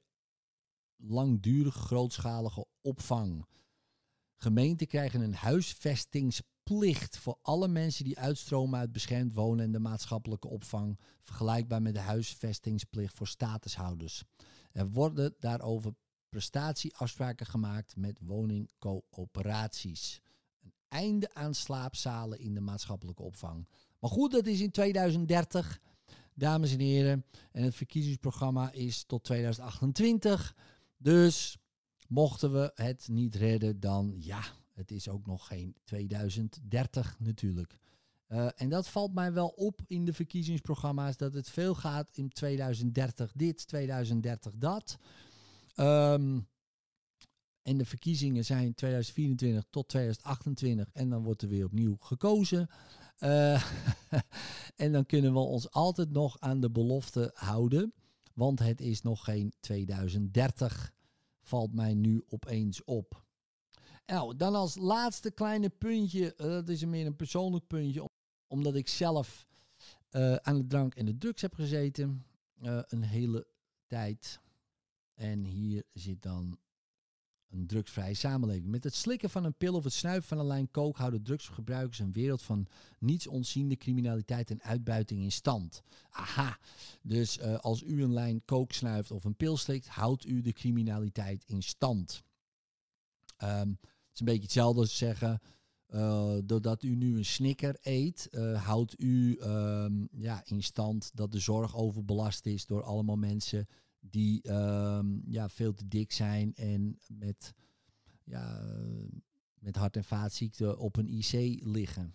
langdurig 0.97 1.75
grootschalige 1.75 2.67
opvang. 2.81 3.47
Gemeenten 4.37 4.87
krijgen 4.87 5.21
een 5.21 5.35
huisvestings 5.35 6.43
plicht 6.62 7.18
voor 7.18 7.38
alle 7.42 7.68
mensen 7.68 8.05
die 8.05 8.18
uitstromen 8.18 8.79
uit 8.79 8.92
beschermd 8.92 9.35
wonen 9.35 9.64
en 9.64 9.73
de 9.73 9.79
maatschappelijke 9.79 10.49
opvang, 10.49 10.99
vergelijkbaar 11.20 11.83
met 11.83 11.94
de 11.94 12.01
huisvestingsplicht 12.01 13.14
voor 13.14 13.27
statushouders. 13.27 14.25
Er 14.73 14.90
worden 14.90 15.35
daarover 15.38 15.94
prestatieafspraken 16.29 17.46
gemaakt 17.46 17.96
met 17.96 18.18
woningcoöperaties. 18.23 20.20
Een 20.62 20.73
einde 20.88 21.35
aan 21.35 21.55
slaapzalen 21.55 22.38
in 22.38 22.55
de 22.55 22.61
maatschappelijke 22.61 23.23
opvang. 23.23 23.68
Maar 23.99 24.11
goed, 24.11 24.31
dat 24.31 24.46
is 24.46 24.61
in 24.61 24.70
2030, 24.70 25.81
dames 26.35 26.73
en 26.73 26.81
heren. 26.81 27.25
En 27.53 27.62
het 27.62 27.75
verkiezingsprogramma 27.75 28.73
is 28.73 29.05
tot 29.05 29.25
2028. 29.25 30.57
Dus 30.96 31.59
mochten 32.09 32.53
we 32.53 32.73
het 32.75 33.09
niet 33.09 33.35
redden, 33.35 33.81
dan 33.81 34.14
ja, 34.18 34.42
het 34.81 34.90
is 34.90 35.09
ook 35.09 35.27
nog 35.27 35.47
geen 35.47 35.77
2030 35.85 37.16
natuurlijk. 37.19 37.79
Uh, 38.29 38.49
en 38.57 38.69
dat 38.69 38.88
valt 38.88 39.14
mij 39.14 39.33
wel 39.33 39.49
op 39.49 39.81
in 39.87 40.05
de 40.05 40.12
verkiezingsprogramma's, 40.12 41.16
dat 41.16 41.35
het 41.35 41.51
veel 41.51 41.75
gaat 41.75 42.09
in 42.12 42.29
2030 42.29 43.33
dit, 43.35 43.66
2030 43.66 44.53
dat. 44.57 44.99
Um, 45.77 46.49
en 47.62 47.77
de 47.77 47.85
verkiezingen 47.85 48.45
zijn 48.45 48.75
2024 48.75 49.64
tot 49.71 49.88
2028 49.88 50.90
en 50.93 51.09
dan 51.09 51.23
wordt 51.23 51.43
er 51.43 51.49
weer 51.49 51.64
opnieuw 51.64 51.97
gekozen. 52.01 52.69
Uh, 53.19 53.64
en 54.77 54.93
dan 54.93 55.07
kunnen 55.07 55.33
we 55.33 55.38
ons 55.38 55.71
altijd 55.71 56.11
nog 56.11 56.40
aan 56.40 56.61
de 56.61 56.71
belofte 56.71 57.31
houden, 57.35 57.93
want 58.35 58.59
het 58.59 58.81
is 58.81 59.03
nog 59.03 59.25
geen 59.25 59.53
2030, 59.61 60.93
valt 61.43 61.75
mij 61.75 61.95
nu 61.95 62.25
opeens 62.29 62.85
op. 62.85 63.29
Nou, 64.11 64.37
dan 64.37 64.55
als 64.55 64.77
laatste 64.77 65.31
kleine 65.31 65.68
puntje, 65.68 66.35
uh, 66.37 66.46
dat 66.46 66.68
is 66.68 66.85
meer 66.85 67.07
een 67.07 67.16
persoonlijk 67.16 67.66
puntje, 67.66 68.09
omdat 68.46 68.75
ik 68.75 68.88
zelf 68.88 69.46
uh, 70.11 70.35
aan 70.35 70.57
de 70.57 70.66
drank 70.66 70.94
en 70.94 71.07
de 71.07 71.18
drugs 71.18 71.42
heb 71.42 71.55
gezeten 71.55 72.27
uh, 72.62 72.81
een 72.87 73.03
hele 73.03 73.46
tijd. 73.87 74.40
En 75.14 75.44
hier 75.44 75.85
zit 75.92 76.23
dan 76.23 76.59
een 77.51 77.66
drugsvrije 77.66 78.14
samenleving. 78.14 78.66
Met 78.66 78.85
het 78.85 78.94
slikken 78.94 79.31
van 79.31 79.44
een 79.44 79.57
pil 79.57 79.75
of 79.75 79.85
het 79.85 79.92
snuiven 79.92 80.29
van 80.29 80.38
een 80.38 80.46
lijn 80.46 80.70
kook 80.70 80.96
houden 80.96 81.23
drugsgebruikers 81.23 81.99
een 81.99 82.12
wereld 82.12 82.42
van 82.42 82.66
niets 82.99 83.27
onziende 83.27 83.77
criminaliteit 83.77 84.51
en 84.51 84.62
uitbuiting 84.62 85.23
in 85.23 85.33
stand. 85.33 85.83
Aha, 86.11 86.59
dus 87.03 87.40
als 87.40 87.83
u 87.83 88.03
een 88.03 88.12
lijn 88.12 88.44
kook 88.44 88.73
snuift 88.73 89.11
of 89.11 89.25
een 89.25 89.37
pil 89.37 89.57
slikt, 89.57 89.88
houdt 89.88 90.27
u 90.27 90.40
de 90.40 90.53
criminaliteit 90.53 91.44
in 91.44 91.62
stand. 91.62 92.23
Um, 93.42 93.79
het 94.11 94.20
is 94.20 94.20
een 94.20 94.27
beetje 94.27 94.42
hetzelfde 94.42 94.81
als 94.81 94.96
zeggen, 94.96 95.40
uh, 95.88 96.37
doordat 96.44 96.83
u 96.83 96.94
nu 96.94 97.16
een 97.16 97.25
snicker 97.25 97.77
eet, 97.81 98.29
uh, 98.31 98.64
houdt 98.64 99.01
u 99.01 99.38
um, 99.42 100.09
ja, 100.12 100.42
in 100.44 100.62
stand 100.62 101.11
dat 101.14 101.33
de 101.33 101.38
zorg 101.38 101.77
overbelast 101.77 102.46
is 102.46 102.66
door 102.66 102.83
allemaal 102.83 103.16
mensen 103.16 103.66
die 104.01 104.53
um, 104.53 105.23
ja, 105.27 105.49
veel 105.49 105.75
te 105.75 105.88
dik 105.88 106.12
zijn 106.12 106.55
en 106.55 106.99
met, 107.09 107.53
ja, 108.25 108.62
met 109.59 109.77
hart- 109.77 109.96
en 109.96 110.05
vaatziekten 110.05 110.79
op 110.79 110.96
een 110.96 111.09
IC 111.09 111.64
liggen. 111.64 112.14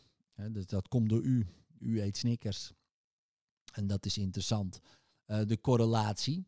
dus 0.51 0.65
dat 0.65 0.87
komt 0.87 1.09
door 1.09 1.21
u. 1.21 1.45
U 1.79 2.01
eet 2.01 2.17
Snickers. 2.17 2.71
En 3.73 3.87
dat 3.87 4.05
is 4.05 4.17
interessant. 4.17 4.79
Uh, 5.27 5.41
de 5.45 5.61
correlatie. 5.61 6.45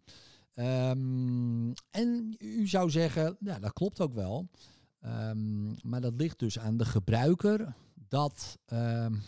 Um, 0.55 1.73
en 1.89 2.35
u 2.37 2.67
zou 2.67 2.89
zeggen, 2.89 3.37
ja, 3.39 3.59
dat 3.59 3.73
klopt 3.73 4.01
ook 4.01 4.13
wel. 4.13 4.49
Um, 5.05 5.75
maar 5.83 6.01
dat 6.01 6.13
ligt 6.13 6.39
dus 6.39 6.59
aan 6.59 6.77
de 6.77 6.85
gebruiker 6.85 7.75
dat, 7.93 8.57
um, 8.73 9.21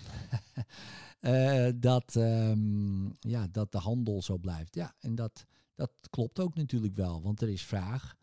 uh, 1.22 1.70
dat, 1.90 2.14
ja, 3.20 3.48
dat 3.52 3.72
de 3.72 3.78
handel 3.78 4.22
zo 4.22 4.38
blijft. 4.38 4.76
Ja, 4.76 4.94
en 5.00 5.16
dat, 5.16 5.46
dat 5.76 5.92
klopt 6.10 6.40
ook 6.40 6.56
natuurlijk 6.56 6.96
wel, 6.96 7.22
want 7.22 7.42
er 7.42 7.50
is 7.50 7.66
vraag 7.66 8.18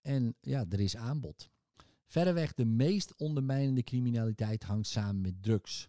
en 0.00 0.36
ja, 0.40 0.64
er 0.68 0.80
is 0.80 0.96
aanbod. 0.96 1.50
Verreweg 2.06 2.54
de 2.54 2.64
meest 2.64 3.14
ondermijnende 3.16 3.82
criminaliteit 3.82 4.62
hangt 4.62 4.86
samen 4.86 5.20
met 5.20 5.42
drugs. 5.42 5.88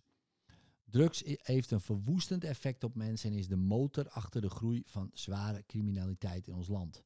Drugs 0.84 1.24
heeft 1.26 1.72
een 1.72 1.82
verwoestend 1.82 2.44
effect 2.44 2.84
op 2.84 2.96
mensen 2.96 3.32
en 3.32 3.38
is 3.38 3.48
de 3.48 3.56
motor 3.56 4.10
achter 4.10 4.42
de 4.42 4.50
groei 4.50 4.82
van 4.86 5.10
zware 5.14 5.64
criminaliteit 5.66 6.48
in 6.48 6.54
ons 6.54 6.68
land. 6.68 7.04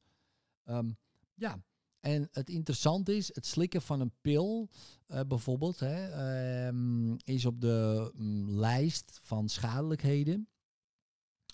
Ja, 1.34 1.62
en 2.06 2.28
het 2.32 2.48
interessante 2.48 3.16
is, 3.16 3.34
het 3.34 3.46
slikken 3.46 3.82
van 3.82 4.00
een 4.00 4.12
pil 4.20 4.70
uh, 5.08 5.20
bijvoorbeeld 5.28 5.80
hè, 5.80 6.66
um, 6.66 7.16
is 7.24 7.44
op 7.44 7.60
de 7.60 8.12
um, 8.18 8.50
lijst 8.50 9.18
van 9.22 9.48
schadelijkheden 9.48 10.48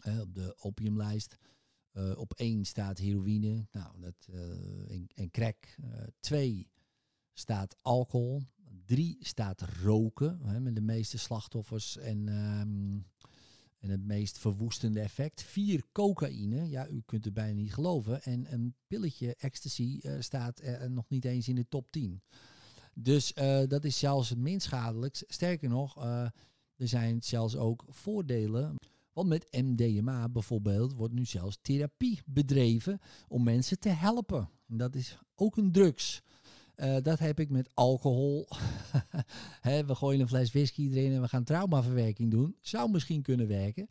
uh, 0.06 0.20
op 0.20 0.34
de 0.34 0.56
opiumlijst. 0.58 1.36
Uh, 1.92 2.18
op 2.18 2.32
één 2.32 2.64
staat 2.64 2.98
heroïne 2.98 3.66
nou, 3.70 4.00
dat, 4.00 4.28
en, 4.88 5.06
en 5.14 5.30
crack. 5.30 5.76
twee 6.20 6.70
staat 7.32 7.76
alcohol. 7.82 8.42
Drie 8.84 9.16
staat 9.20 9.62
roken, 9.82 10.40
hè, 10.42 10.60
met 10.60 10.74
de 10.74 10.80
meeste 10.80 11.18
slachtoffers 11.18 11.96
en, 11.96 12.28
en 12.28 13.06
het 13.92 14.06
meest 14.06 14.38
verwoestende 14.38 15.00
effect. 15.00 15.42
Vier, 15.42 15.82
cocaïne. 15.92 16.68
Ja, 16.68 16.88
u 16.88 17.02
kunt 17.06 17.24
het 17.24 17.34
bijna 17.34 17.60
niet 17.60 17.74
geloven. 17.74 18.22
En 18.22 18.52
een 18.52 18.74
pilletje 18.86 19.34
ecstasy 19.38 20.00
staat 20.18 20.60
er 20.60 20.90
nog 20.90 21.08
niet 21.08 21.24
eens 21.24 21.48
in 21.48 21.54
de 21.54 21.68
top 21.68 21.90
10. 21.90 22.22
Dus 22.94 23.32
dat 23.68 23.84
is 23.84 23.98
zelfs 23.98 24.28
het 24.28 24.38
minst 24.38 24.66
schadelijkst. 24.66 25.24
Sterker 25.26 25.68
nog, 25.68 26.04
er 26.76 26.88
zijn 26.88 27.22
zelfs 27.22 27.56
ook 27.56 27.84
voordelen. 27.88 28.76
Want 29.12 29.28
met 29.28 29.46
MDMA 29.50 30.28
bijvoorbeeld 30.28 30.92
wordt 30.92 31.14
nu 31.14 31.24
zelfs 31.24 31.58
therapie 31.62 32.20
bedreven 32.26 32.98
om 33.28 33.42
mensen 33.42 33.78
te 33.78 33.88
helpen. 33.88 34.48
En 34.68 34.76
dat 34.76 34.94
is 34.94 35.18
ook 35.34 35.56
een 35.56 35.72
drugs. 35.72 36.22
Uh, 36.76 36.96
dat 37.02 37.18
heb 37.18 37.40
ik 37.40 37.50
met 37.50 37.70
alcohol. 37.74 38.48
we 39.62 39.94
gooien 39.94 40.20
een 40.20 40.28
fles 40.28 40.52
whisky 40.52 40.90
erin 40.90 41.12
en 41.12 41.20
we 41.20 41.28
gaan 41.28 41.44
traumaverwerking 41.44 42.30
doen. 42.30 42.56
Zou 42.60 42.90
misschien 42.90 43.22
kunnen 43.22 43.48
werken. 43.48 43.88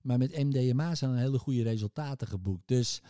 Maar 0.00 0.18
met 0.18 0.44
MDMA 0.44 0.94
zijn 0.94 1.16
hele 1.16 1.38
goede 1.38 1.62
resultaten 1.62 2.26
geboekt. 2.26 2.68
Dus 2.68 3.00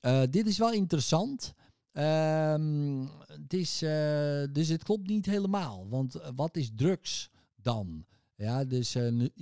uh, 0.00 0.22
dit 0.30 0.46
is 0.46 0.58
wel 0.58 0.72
interessant. 0.72 1.54
Um, 1.92 3.08
het 3.26 3.52
is, 3.52 3.82
uh, 3.82 4.44
dus 4.52 4.68
het 4.68 4.82
klopt 4.82 5.08
niet 5.08 5.26
helemaal. 5.26 5.88
Want 5.88 6.20
wat 6.34 6.56
is 6.56 6.70
drugs 6.74 7.30
dan? 7.62 8.04
Ja, 8.34 8.64
dus 8.64 8.96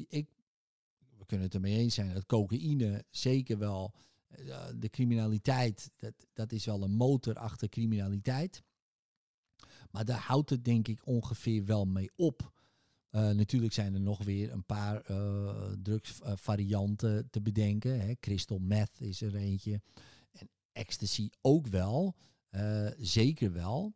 ik 0.09 0.27
kunnen 1.27 1.46
het 1.46 1.55
ermee 1.55 1.77
eens 1.77 1.94
zijn 1.94 2.14
dat 2.14 2.27
cocaïne 2.27 3.05
zeker 3.11 3.59
wel 3.59 3.94
de 4.77 4.88
criminaliteit, 4.90 5.90
dat, 5.96 6.12
dat 6.33 6.53
is 6.53 6.64
wel 6.64 6.83
een 6.83 6.94
motor 6.94 7.35
achter 7.35 7.68
criminaliteit. 7.68 8.62
Maar 9.90 10.05
daar 10.05 10.20
houdt 10.20 10.51
het 10.51 10.64
denk 10.64 10.88
ik 10.88 11.07
ongeveer 11.07 11.64
wel 11.64 11.85
mee 11.85 12.11
op. 12.16 12.53
Uh, 13.11 13.31
natuurlijk 13.31 13.72
zijn 13.72 13.94
er 13.94 14.01
nog 14.01 14.24
weer 14.24 14.53
een 14.53 14.64
paar 14.64 15.11
uh, 15.11 15.72
drugsvarianten 15.83 17.31
te 17.31 17.40
bedenken. 17.40 18.01
Hè. 18.01 18.14
Crystal 18.20 18.59
meth 18.59 19.01
is 19.01 19.20
er 19.20 19.35
eentje. 19.35 19.81
En 20.33 20.48
ecstasy 20.72 21.31
ook 21.40 21.66
wel. 21.66 22.16
zeker 22.98 23.53
wel. 23.53 23.94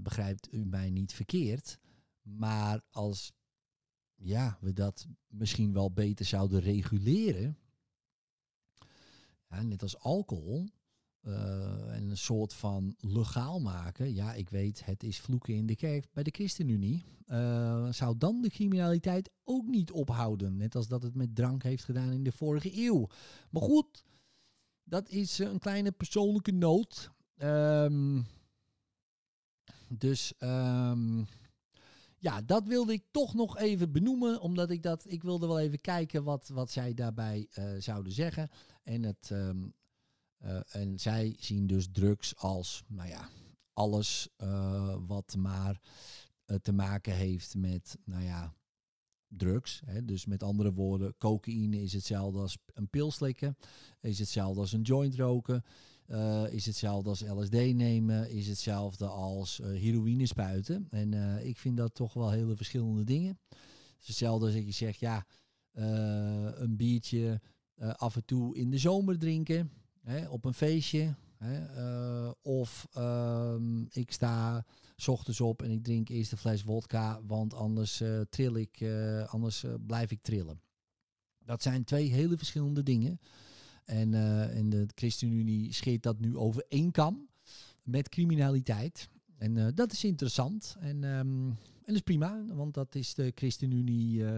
begrijpt 0.00 0.52
u 0.52 0.64
mij 0.64 0.90
niet 0.90 1.12
verkeerd. 1.12 1.78
Maar 2.22 2.80
als 2.90 3.32
ja, 4.14 4.58
we 4.60 4.72
dat 4.72 5.06
misschien 5.26 5.72
wel 5.72 5.92
beter 5.92 6.24
zouden 6.24 6.60
reguleren. 6.60 7.58
Ja, 9.48 9.62
net 9.62 9.82
als 9.82 9.98
alcohol. 9.98 10.68
Uh, 11.22 11.94
en 11.94 12.10
een 12.10 12.16
soort 12.16 12.54
van 12.54 12.94
legaal 12.98 13.60
maken. 13.60 14.14
Ja, 14.14 14.34
ik 14.34 14.50
weet, 14.50 14.84
het 14.84 15.02
is 15.02 15.20
vloeken 15.20 15.54
in 15.54 15.66
de 15.66 15.76
kerk 15.76 16.08
bij 16.12 16.22
de 16.22 16.30
ChristenUnie. 16.30 17.04
Uh, 17.26 17.92
zou 17.92 18.18
dan 18.18 18.42
de 18.42 18.50
criminaliteit 18.50 19.30
ook 19.44 19.66
niet 19.66 19.90
ophouden? 19.90 20.56
Net 20.56 20.74
als 20.74 20.88
dat 20.88 21.02
het 21.02 21.14
met 21.14 21.34
drank 21.34 21.62
heeft 21.62 21.84
gedaan 21.84 22.12
in 22.12 22.22
de 22.22 22.32
vorige 22.32 22.84
eeuw. 22.84 23.06
Maar 23.50 23.62
goed, 23.62 24.04
dat 24.84 25.08
is 25.08 25.38
een 25.38 25.58
kleine 25.58 25.92
persoonlijke 25.92 26.52
noot. 26.52 27.10
Um, 27.36 28.26
dus 29.88 30.32
um, 30.38 31.26
ja, 32.18 32.42
dat 32.42 32.66
wilde 32.66 32.92
ik 32.92 33.04
toch 33.10 33.34
nog 33.34 33.58
even 33.58 33.92
benoemen, 33.92 34.40
omdat 34.40 34.70
ik 34.70 34.82
dat, 34.82 35.04
ik 35.06 35.22
wilde 35.22 35.46
wel 35.46 35.58
even 35.58 35.80
kijken 35.80 36.24
wat, 36.24 36.48
wat 36.48 36.70
zij 36.70 36.94
daarbij 36.94 37.48
uh, 37.58 37.64
zouden 37.78 38.12
zeggen. 38.12 38.50
En, 38.82 39.02
het, 39.02 39.30
um, 39.32 39.72
uh, 40.44 40.60
en 40.68 40.98
zij 40.98 41.36
zien 41.38 41.66
dus 41.66 41.88
drugs 41.92 42.36
als, 42.36 42.84
nou 42.86 43.08
ja, 43.08 43.28
alles 43.72 44.28
uh, 44.42 44.96
wat 45.06 45.36
maar 45.36 45.80
te 46.62 46.72
maken 46.72 47.14
heeft 47.14 47.54
met, 47.54 47.98
nou 48.04 48.22
ja, 48.22 48.54
drugs. 49.28 49.82
Hè. 49.84 50.04
Dus 50.04 50.26
met 50.26 50.42
andere 50.42 50.72
woorden, 50.72 51.14
cocaïne 51.18 51.82
is 51.82 51.92
hetzelfde 51.92 52.38
als 52.38 52.58
een 52.74 52.88
pil 52.88 53.10
slikken, 53.10 53.56
is 54.00 54.18
hetzelfde 54.18 54.60
als 54.60 54.72
een 54.72 54.82
joint 54.82 55.14
roken. 55.14 55.64
Is 56.50 56.66
hetzelfde 56.66 57.08
als 57.08 57.20
LSD 57.20 57.52
nemen, 57.52 58.30
is 58.30 58.48
hetzelfde 58.48 59.06
als 59.06 59.60
heroïne 59.64 60.26
spuiten. 60.26 60.86
En 60.90 61.12
ik 61.46 61.56
vind 61.56 61.76
dat 61.76 61.94
toch 61.94 62.12
wel 62.12 62.30
hele 62.30 62.56
verschillende 62.56 63.04
dingen. 63.04 63.38
Het 63.48 63.98
is 64.00 64.06
hetzelfde 64.06 64.46
als 64.46 64.54
ik 64.54 64.74
zeg, 64.74 64.96
ja, 64.96 65.26
een 65.72 66.76
biertje 66.76 67.40
af 67.76 68.16
en 68.16 68.24
toe 68.24 68.56
in 68.56 68.70
de 68.70 68.78
zomer 68.78 69.18
drinken, 69.18 69.70
hè, 70.08 70.28
op 70.28 70.44
een 70.44 70.54
feestje. 70.54 71.14
Hè, 71.36 71.60
of 72.42 72.86
ehm, 72.92 73.82
ik 73.82 74.12
sta 74.12 74.64
s 74.96 75.08
ochtends 75.08 75.40
op 75.40 75.62
en 75.62 75.70
ik 75.70 75.84
drink 75.84 76.08
eerst 76.08 76.32
een 76.32 76.38
fles 76.38 76.62
wodka, 76.62 77.20
want 77.26 77.54
anders 77.54 78.02
trill 78.30 78.54
ik, 78.54 78.84
anders 79.26 79.64
blijf 79.86 80.10
ik 80.10 80.22
trillen. 80.22 80.60
Dat 81.44 81.62
zijn 81.62 81.84
twee 81.84 82.10
hele 82.10 82.36
verschillende 82.36 82.82
dingen. 82.82 83.20
En, 83.84 84.14
en 84.50 84.70
de 84.70 84.86
ChristenUnie 84.94 85.72
scheert 85.72 86.02
dat 86.02 86.20
nu 86.20 86.36
over 86.36 86.64
één 86.68 86.90
kam 86.90 87.28
met 87.84 88.08
criminaliteit. 88.08 89.08
En 89.36 89.74
dat 89.74 89.92
is 89.92 90.04
interessant. 90.04 90.76
En, 90.80 91.04
en 91.04 91.58
dat 91.88 91.96
is 91.96 92.02
prima, 92.02 92.44
want 92.46 92.74
dat 92.74 92.94
is 92.94 93.14
de 93.14 93.32
ChristenUnie, 93.34 94.18
uh, 94.18 94.28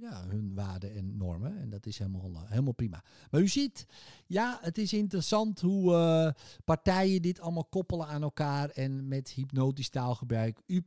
ja, 0.00 0.26
hun 0.28 0.54
waarden 0.54 0.94
en 0.94 1.16
normen. 1.16 1.58
En 1.58 1.70
dat 1.70 1.86
is 1.86 1.98
helemaal, 1.98 2.46
helemaal 2.46 2.72
prima. 2.72 3.04
Maar 3.30 3.40
u 3.40 3.48
ziet, 3.48 3.86
ja, 4.26 4.58
het 4.60 4.78
is 4.78 4.92
interessant 4.92 5.60
hoe 5.60 6.34
partijen 6.64 7.22
dit 7.22 7.40
allemaal 7.40 7.64
koppelen 7.64 8.06
aan 8.06 8.22
elkaar 8.22 8.70
en 8.70 9.08
met 9.08 9.28
hypnotisch 9.30 9.88
taalgebruik 9.88 10.60
u 10.66 10.84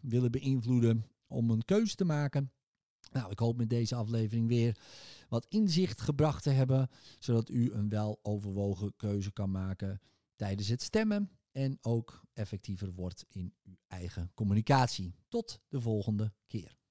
willen 0.00 0.30
beïnvloeden 0.30 1.06
om 1.26 1.50
een 1.50 1.64
keuze 1.64 1.94
te 1.94 2.04
maken. 2.04 2.52
Nou, 3.12 3.30
ik 3.30 3.38
hoop 3.38 3.56
met 3.56 3.70
deze 3.70 3.94
aflevering 3.94 4.48
weer 4.48 4.78
wat 5.28 5.46
inzicht 5.48 6.00
gebracht 6.00 6.42
te 6.42 6.50
hebben, 6.50 6.88
zodat 7.18 7.48
u 7.48 7.72
een 7.72 7.88
wel 7.88 8.18
overwogen 8.22 8.96
keuze 8.96 9.32
kan 9.32 9.50
maken 9.50 10.00
tijdens 10.36 10.68
het 10.68 10.82
stemmen 10.82 11.30
en 11.52 11.78
ook 11.80 12.24
effectiever 12.32 12.92
wordt 12.92 13.26
in 13.28 13.54
uw 13.62 13.76
eigen 13.86 14.30
communicatie. 14.34 15.14
Tot 15.28 15.60
de 15.68 15.80
volgende 15.80 16.32
keer. 16.46 16.81